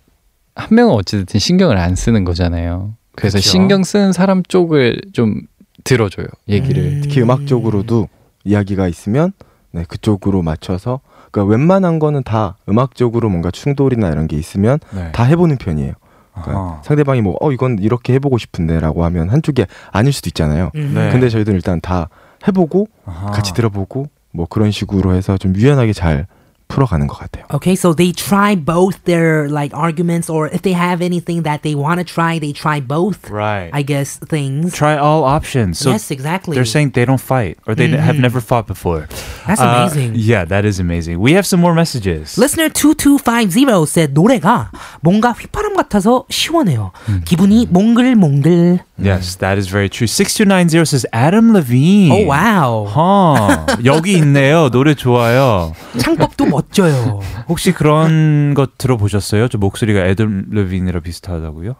[0.56, 2.96] 한 명은 어찌됐든 신경을 안 쓰는 거잖아요.
[3.16, 3.50] 그래서 그쵸.
[3.50, 5.40] 신경 쓰는 사람 쪽을 좀
[5.86, 6.84] 들어줘요 얘기를.
[6.84, 7.02] 음.
[7.02, 8.10] 특히 음악적으로도
[8.48, 9.34] 이야기가 있으면
[9.72, 15.12] 네, 그쪽으로 맞춰서 그러니까 웬만한 거는 다 음악적으로 뭔가 충돌이나 이런 게 있으면 네.
[15.12, 15.94] 다 해보는 편이에요.
[16.34, 16.82] 그러니까 아하.
[16.84, 20.72] 상대방이 뭐 어 이건 이렇게 해보고 싶은데라고 하면 한쪽이 아닐 수도 있잖아요.
[20.76, 20.92] 음.
[20.96, 21.10] 네.
[21.12, 22.10] 근데 저희들은 일단 다
[22.48, 23.32] 해보고 아하.
[23.32, 26.28] 같이 들어보고 뭐 그런 식으로 해서 좀 유연하게 잘
[26.69, 27.45] 풀어가는 것 같아요.
[27.53, 31.75] Okay, so they try both their like arguments, or if they have anything that they
[31.75, 33.29] want to try, they try both.
[33.29, 33.69] Right.
[33.75, 34.73] I guess things.
[34.73, 35.79] Try all options.
[35.79, 36.55] So yes, exactly.
[36.57, 39.05] they're saying they don't fight or they have never fought before.
[39.47, 40.15] That's Uh, amazing.
[40.17, 41.21] yeah, that is amazing.
[41.21, 42.39] We have some more messages.
[42.41, 44.71] Listener 2250 said 노래가
[45.03, 46.93] 뭔가 휘파람 같아서 시원해요.
[47.27, 48.79] 기분이 몽글몽글.
[49.00, 50.08] Yes, that is very true.
[50.08, 52.12] 6290 says Adam Levine.
[52.12, 52.86] 오 wow.
[52.86, 54.70] 허, 여기 있네요.
[54.72, 55.74] 노래 좋아요.
[56.00, 57.20] 창법도 멋져요.
[57.48, 59.50] 혹시 그런 것 들어보셨어요?
[59.50, 61.76] 저 목소리가 애덤 레빈이랑 비슷하다고요?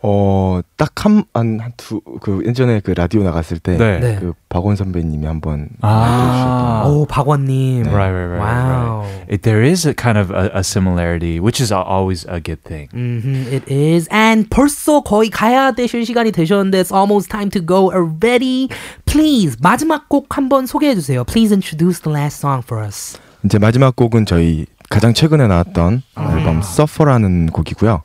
[0.00, 3.98] 어, 어딱한한 두 그 예전에 그 라디오 나갔을 때 그 네.
[4.00, 4.20] 네.
[4.48, 6.84] 박원 선배님이 한 번 아.
[6.86, 7.82] 오 박원님.
[7.86, 9.00] Right, right, right, 와우.
[9.02, 9.26] right.
[9.32, 12.62] It, there is a kind of a, a similarity, which is a- always a good
[12.62, 12.88] thing.
[12.94, 14.08] Mhm, it is.
[14.12, 18.68] And 벌써 거의 가야 되실 시간이 되셨는데 it's almost time to go already.
[19.04, 21.24] Please 마지막 곡 한번 소개해 주세요.
[21.24, 23.18] Please introduce the last song for us.
[23.44, 28.02] 이제 마지막 곡은 저희 가장 최근에 나왔던 앨범 서퍼라는 곡이고요.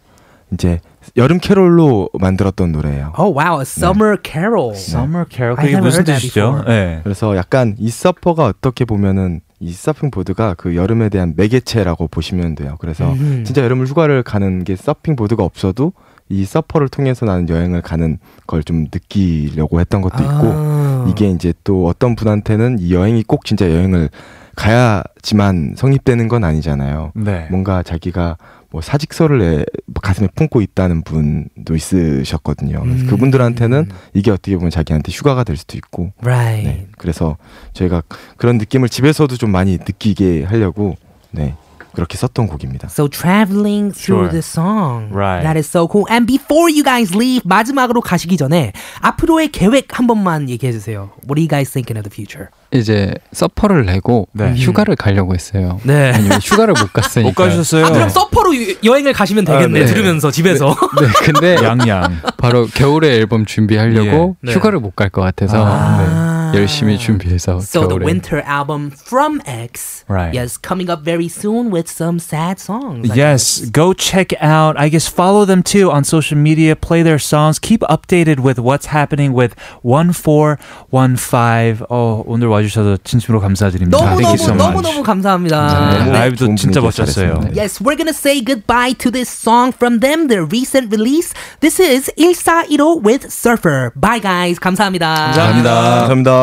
[0.54, 0.80] 이제
[1.18, 3.14] 여름 캐롤로 만들었던 노래예요.
[3.18, 4.72] Oh wow, a summer carol.
[4.74, 5.56] Summer Carol.
[5.56, 6.64] 그게 무슨 뜻이죠?
[6.68, 7.02] 네.
[7.04, 12.76] 그래서 약간 이 서퍼가 어떻게 보면은 이 서핑 보드가 그 여름에 대한 매개체라고 보시면 돼요.
[12.80, 13.44] 그래서 음.
[13.46, 15.94] 진짜 여름을 휴가를 가는 게 서핑 보드가 없어도
[16.30, 21.06] 이 서퍼를 통해서 나는 여행을 가는 걸 좀 느끼려고 했던 것도 있고 아.
[21.10, 24.10] 이게 이제 또 어떤 분한테는 이 여행이 꼭 진짜 여행을
[24.56, 27.12] 가야지만 성립되는 건 아니잖아요.
[27.16, 27.48] 네.
[27.50, 28.38] 뭔가 자기가
[28.70, 29.66] 뭐 사직서를 내
[30.02, 32.82] 가슴에 품고 있다는 분도 있으셨거든요.
[32.82, 33.08] 그래서 음.
[33.08, 36.12] 그분들한테는 이게 어떻게 보면 자기한테 휴가가 될 수도 있고.
[36.22, 36.68] Right.
[36.68, 36.88] 네.
[36.98, 37.38] 그래서
[37.74, 38.02] 저희가
[38.38, 40.96] 그런 느낌을 집에서도 좀 많이 느끼게 하려고
[41.32, 41.56] 네.
[41.94, 42.88] 그렇게 썼던 곡입니다.
[42.92, 44.30] So traveling through Sure.
[44.32, 45.14] the song.
[45.14, 45.44] Right.
[45.44, 46.06] That is so cool.
[46.10, 51.12] And before you guys leave, 마지막으로 가시기 전에 앞으로의 계획 한 번만 얘기해 주세요.
[51.30, 52.50] What are you guys thinking of the future?
[52.74, 54.56] 이제 서퍼를 내고 네.
[54.56, 55.80] 휴가를 가려고 했어요.
[55.84, 56.12] 네.
[56.14, 57.30] 아니면 휴가를 못 갔으니까.
[57.30, 57.86] 못 가셨어요.
[57.86, 59.82] 아, 그럼 서퍼로 유- 여행을 가시면 되겠네.
[59.82, 59.86] 아, 네.
[59.86, 60.76] 들으면서 집에서.
[61.00, 62.22] 네, 근데 양양.
[62.38, 64.48] 바로 겨울에 앨범 준비하려고 예.
[64.48, 64.54] 네.
[64.54, 66.33] 휴가를 못 갈 것 같아서 아.
[66.53, 70.33] 네, 열심히 준비해서 So the 겨울에 winter album from X, Right.
[70.37, 73.11] yes, coming up very soon with some sad songs.
[73.11, 73.71] I Yes, guess.
[73.73, 74.77] go check out.
[74.79, 76.75] I guess follow them too on social media.
[76.77, 77.59] Play their songs.
[77.59, 80.59] Keep updated with what's happening with one four
[80.91, 81.83] one five.
[81.91, 83.97] 어 오늘 와주셔서 진심으로 감사드립니다.
[83.97, 84.89] 너무 Thank you 너무 so 너무 much.
[84.89, 85.57] 너무 감사합니다.
[85.91, 87.29] 네, 너무 라이브도 좋은 진짜 분위기에서 멋졌어요.
[87.35, 87.61] 잘했습니다.
[87.63, 91.33] Yes, we're gonna say goodbye to this song from them, their recent release.
[91.61, 93.93] This is 1415 with Surfer.
[93.95, 94.59] Bye guys.
[94.59, 95.33] 감사합니다.
[95.35, 95.71] 감사합니다.
[96.09, 96.42] 감사합니다.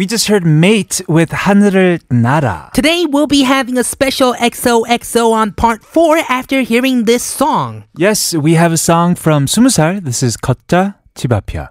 [0.00, 2.72] We just heard Mate with 하늘을 날아.
[2.72, 7.84] Today we'll be having a special XOXO on part 4 after hearing this song.
[7.96, 10.04] Yes, we have a song from 스무살.
[10.04, 11.70] This is 걷자 집 앞이야.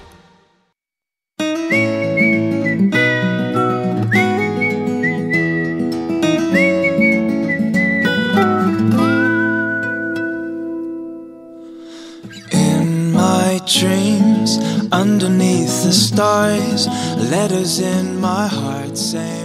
[17.31, 19.40] Letters in my heart saying.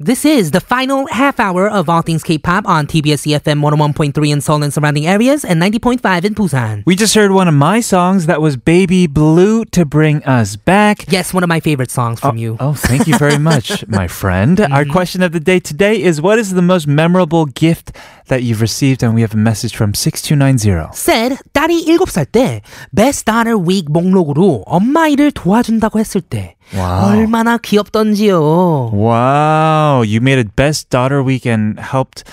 [0.00, 4.40] This is the final half hour of All Things K-pop on TBS EFM 101.3 in
[4.40, 6.82] Seoul and surrounding areas and 90.5 in Busan.
[6.84, 11.04] We just heard one of my songs that was Baby Blue to bring us back.
[11.12, 12.56] Yes, one of my favorite songs from you.
[12.58, 14.58] Oh, thank you very much, my friend.
[14.60, 17.96] Our question of the day today is what is the most memorable gift
[18.26, 19.04] that you've received?
[19.04, 20.90] And we have a message from 6290.
[20.92, 22.62] said 딸이 7살 때
[22.92, 27.10] Best Daughter Week 목록으로 엄마 일을 도와준다고 했을 때 와우.
[27.10, 28.90] 얼마나 귀엽던지요.
[28.92, 32.24] Wow, you made a best daughter week and helped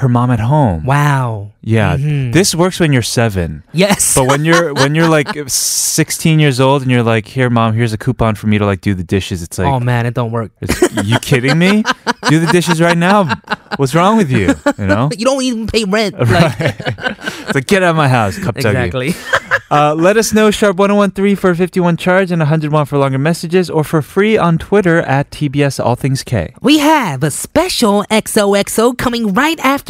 [0.00, 0.84] her mom at home.
[0.84, 1.52] Wow.
[1.62, 1.96] Yeah.
[1.96, 2.32] Mm-hmm.
[2.32, 3.62] This works when you're 7.
[3.72, 4.14] Yes.
[4.14, 7.92] But when you're when you're like 16 years old and you're like, "Here mom, here's
[7.92, 10.32] a coupon for me to like do the dishes." It's like Oh man, it don't
[10.32, 10.52] work.
[11.04, 11.84] You kidding me?
[12.28, 13.28] do the dishes right now.
[13.76, 14.54] What's wrong with you?
[14.78, 15.08] You know?
[15.20, 16.14] You don't even pay rent.
[16.18, 16.58] Right.
[16.60, 17.18] Like.
[17.18, 19.14] it's like get out of my house, Exactly.
[19.70, 23.84] Uh, let us know sharp 1013 for 51 charge and 101 for longer messages or
[23.84, 26.54] for free on Twitter at TBS All Things K.
[26.60, 29.89] We have a special XOXO coming right after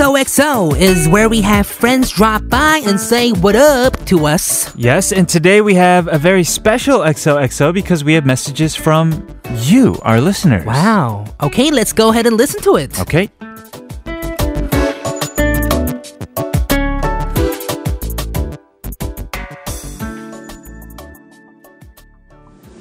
[0.00, 4.74] XOXO is where we have friends drop by and say what up to us.
[4.74, 9.26] Yes, and today we have a very special XOXO because we have messages from
[9.56, 10.64] you, our listeners.
[10.64, 11.26] Wow.
[11.42, 12.98] Okay, let's go ahead and listen to it.
[12.98, 13.28] Okay.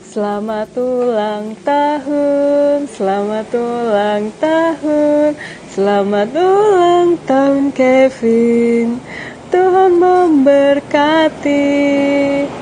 [0.09, 5.37] Selamat ulang tahun, selamat ulang tahun,
[5.79, 8.99] selamat ulang tahun Kevin.
[9.47, 11.63] Tuhan memberkati.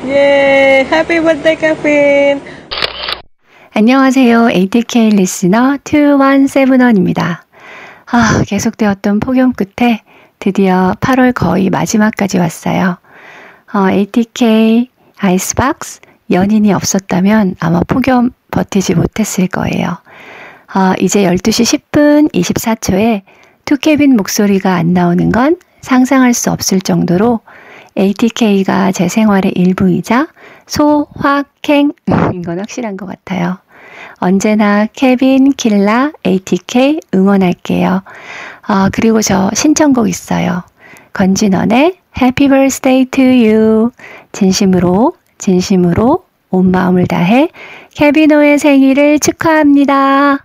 [0.05, 2.45] Yeay, happy birthday Kevin.
[3.74, 4.53] 안녕하세요.
[4.53, 7.41] ATK 리스너 217원입니다.
[8.05, 10.03] 아, 계속되었던 폭염 끝에
[10.38, 13.01] 드디어 8월 거의 마지막까지 왔어요.
[13.74, 19.97] 어, ATK 아이스박스 연인이 없었다면 아마 폭염 버티지 못했을 거예요.
[20.78, 23.23] 어, 이제 12시 10분 24초에
[23.65, 27.39] 투케빈 목소리가 안 나오는 건 상상할 수 없을 정도로
[27.97, 30.28] ATK가 제 생활의 일부이자
[30.67, 31.93] 소확행인
[32.45, 33.57] 건 확실한 것 같아요.
[34.19, 38.03] 언제나 케빈, 킬라, ATK 응원할게요.
[38.61, 40.61] 아, 그리고 저 신청곡 있어요.
[41.13, 43.91] 건진원의 Happy Birthday to You.
[44.32, 47.49] 진심으로, 진심으로 온 마음을 다해
[47.95, 50.43] 케비노의 생일을 축하합니다.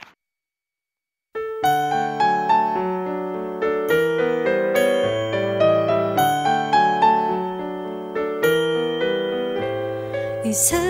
[10.54, 10.81] said.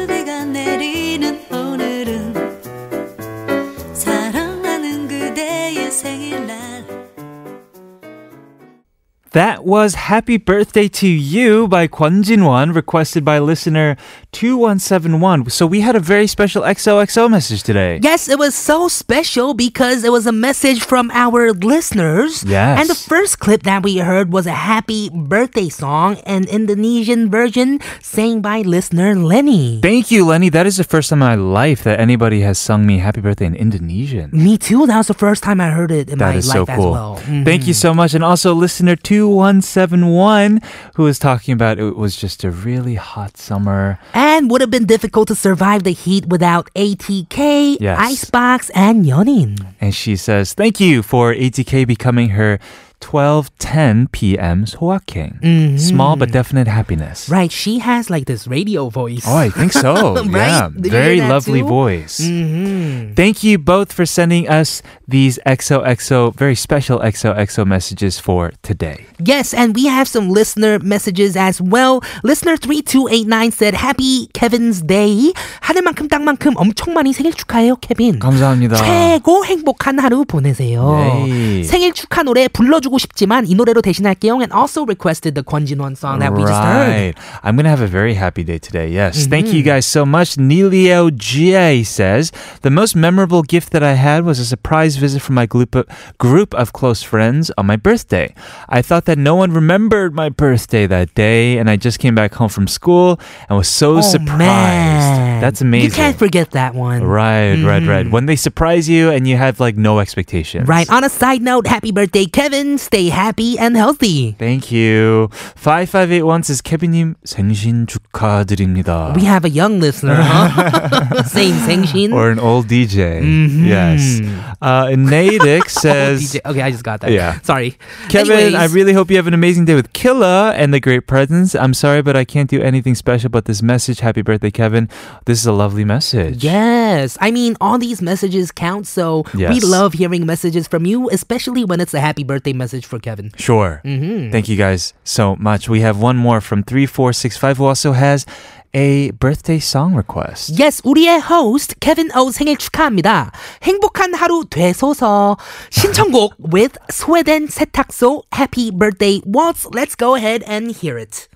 [9.33, 13.97] That was Happy Birthday to You by Kwon Jin-won, requested by listener
[14.33, 15.49] 2171.
[15.49, 17.99] So we had a very special XOXO message today.
[18.03, 22.45] Yes, it was so special because it was a message from our listeners.
[22.45, 22.81] Yes.
[22.81, 27.81] And the first clip that we heard was a happy birthday song, an Indonesian version
[28.03, 29.81] sang by listener Lenny.
[29.81, 30.51] Thank you, Lenny.
[30.51, 33.47] That is the first time in my life that anybody has sung me Happy Birthday
[33.47, 34.29] in Indonesian.
[34.33, 34.87] Me too.
[34.87, 36.75] That was the first time I heard it in That my is life so cool.
[36.75, 37.17] as well.
[37.17, 37.73] Thank you mm-hmm.
[37.73, 38.13] so much.
[38.13, 40.61] And also, listener 2171,
[40.95, 43.99] who was talking about it was just a really hot summer.
[44.15, 47.99] And would have been difficult to survive the heat without ATK, Yes.
[47.99, 49.75] Icebox, and Yonin.
[49.81, 52.59] And she says, Thank you for ATK becoming her
[53.02, 54.66] 12:10 p.m.
[54.66, 55.38] 소확행.
[55.80, 57.30] Small but definite happiness.
[57.30, 59.24] Right, she has like this radio voice.
[59.28, 60.16] Oh, I think so.
[60.28, 60.50] Right?
[60.50, 61.68] Yeah, Did you very hear that lovely too?
[61.68, 62.20] voice.
[62.20, 63.16] Mhm.
[63.16, 69.06] Thank you both for sending us these XOXO, very special XOXO messages for today.
[69.24, 72.02] Yes, and we have some listener messages as well.
[72.24, 75.34] Listener 3289 said, Happy Kevin's Day.
[75.62, 78.20] 하늘만큼 땅만큼 엄청 많이 생일 축하해요, 케빈.
[78.20, 78.76] 감사합니다.
[78.76, 80.82] 최고 행복한 하루 보내세요.
[81.30, 81.64] Yay.
[81.64, 84.40] 생일 축하 노래 불러주고 싶지만 이 노래로 대신할게요.
[84.42, 86.90] And also requested the 권진원 song that we just heard.
[86.90, 87.16] Right.
[87.44, 88.90] I'm going to have a very happy day today.
[88.90, 89.28] Yes.
[89.28, 90.36] Thank you guys so much.
[90.38, 91.54] Nilio G
[91.84, 95.76] says, The most memorable gift that I had was a surprise visit from my group
[95.76, 95.86] of,
[96.18, 98.34] group of close friends on my birthday.
[98.70, 102.34] I thought that no one remembered my birthday that day, and I just came back
[102.36, 105.11] home from school and was so Oh, surprised.
[105.42, 105.42] man.
[105.42, 105.90] That's amazing.
[105.90, 107.04] You can't forget that one.
[107.04, 108.06] Right, right, right.
[108.10, 110.68] When they surprise you and you have like no expectations.
[110.68, 110.90] Right.
[110.90, 112.78] On a side note, happy birthday, Kevin.
[112.78, 114.36] Stay happy and healthy.
[114.40, 115.30] Thank you.
[115.56, 119.14] 5581 says, 케빈님 생신 축하드립니다.
[119.16, 121.24] We have a young listener, huh?
[121.24, 122.14] Saying 생신.
[122.14, 123.22] or an old DJ.
[123.22, 123.66] Mhm.
[123.68, 124.22] Yes.
[124.62, 126.42] Uh, and Natick says, DJ.
[126.46, 127.12] Okay, I just got that.
[127.12, 127.40] Yeah.
[127.44, 127.78] Sorry.
[128.10, 128.74] Kevin, I Anyways.
[128.74, 131.56] really hope you have an amazing day with Killa and the great presents.
[131.56, 134.00] I'm sorry, but I can't do anything special but this message.
[134.00, 134.90] Happy birthday, Kevin.
[135.26, 136.44] This is a lovely message.
[136.44, 137.18] Yes.
[137.20, 139.64] I mean, all these messages count, so we Yes.
[139.64, 143.32] love hearing messages from you, especially when it's a happy birthday message for Kevin.
[143.38, 143.82] Sure.
[143.86, 144.32] Mhm.
[144.32, 145.68] Thank you guys so much.
[145.70, 148.26] We have one more from 3465 who also has
[148.74, 150.52] a birthday song request.
[150.60, 153.32] Yes, 우리의 host 케빈 오 생일 축하합니다.
[153.64, 155.38] 행복한 하루 되소서.
[155.72, 159.66] 신청곡 with 스웨덴 세탁소 Happy Birthday Waltz.
[159.72, 161.28] Let's go ahead and hear it.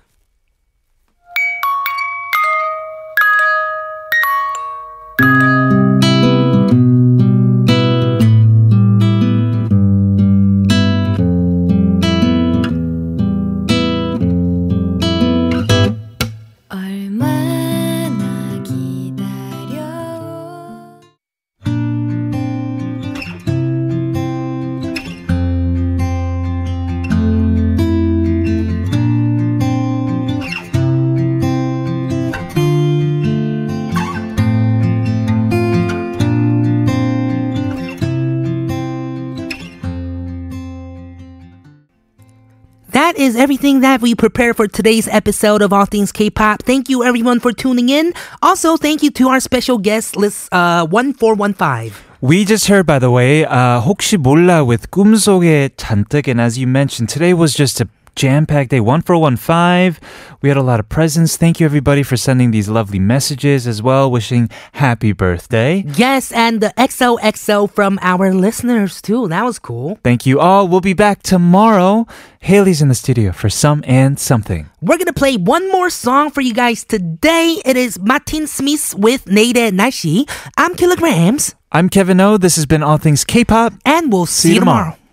[43.76, 46.62] everything that we prepared for today's episode of All Things K-pop.
[46.62, 48.14] Thank you everyone for tuning in.
[48.40, 51.92] Also, thank you to our special guest, list uh, 1415.
[52.22, 56.28] We just heard, by the way, uh, 혹시 몰라 with 꿈속의 잔뜩.
[56.28, 60.01] And as you mentioned, today was just a jam-packed day 1415.
[60.41, 61.37] We had a lot of presents.
[61.37, 65.85] Thank you everybody for sending these lovely messages as well, wishing happy birthday.
[65.95, 69.27] Yes, and the XOXO from our listeners too.
[69.27, 69.99] That was cool.
[70.03, 70.67] Thank you all.
[70.67, 72.07] We'll be back tomorrow.
[72.39, 74.69] Haley's in the studio for some and something.
[74.81, 77.61] We're going to play one more song for you guys today.
[77.65, 80.25] It is Martin Smith with Nade Nashi.
[80.57, 81.53] I'm Kilograms.
[81.71, 82.37] I'm Kevin O.
[82.37, 84.91] This has been All Things K-pop and we'll see, see you tomorrow.
[84.91, 85.06] tomorrow.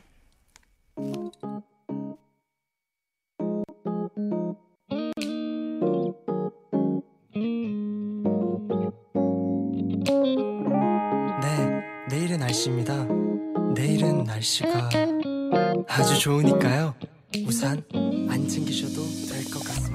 [12.54, 13.04] 날씨입니다.
[13.74, 14.88] 내일은 날씨가
[15.88, 16.94] 아주 좋으니까요.
[17.48, 17.82] 우산
[18.30, 19.93] 안 챙기셔도 될 것 같아요.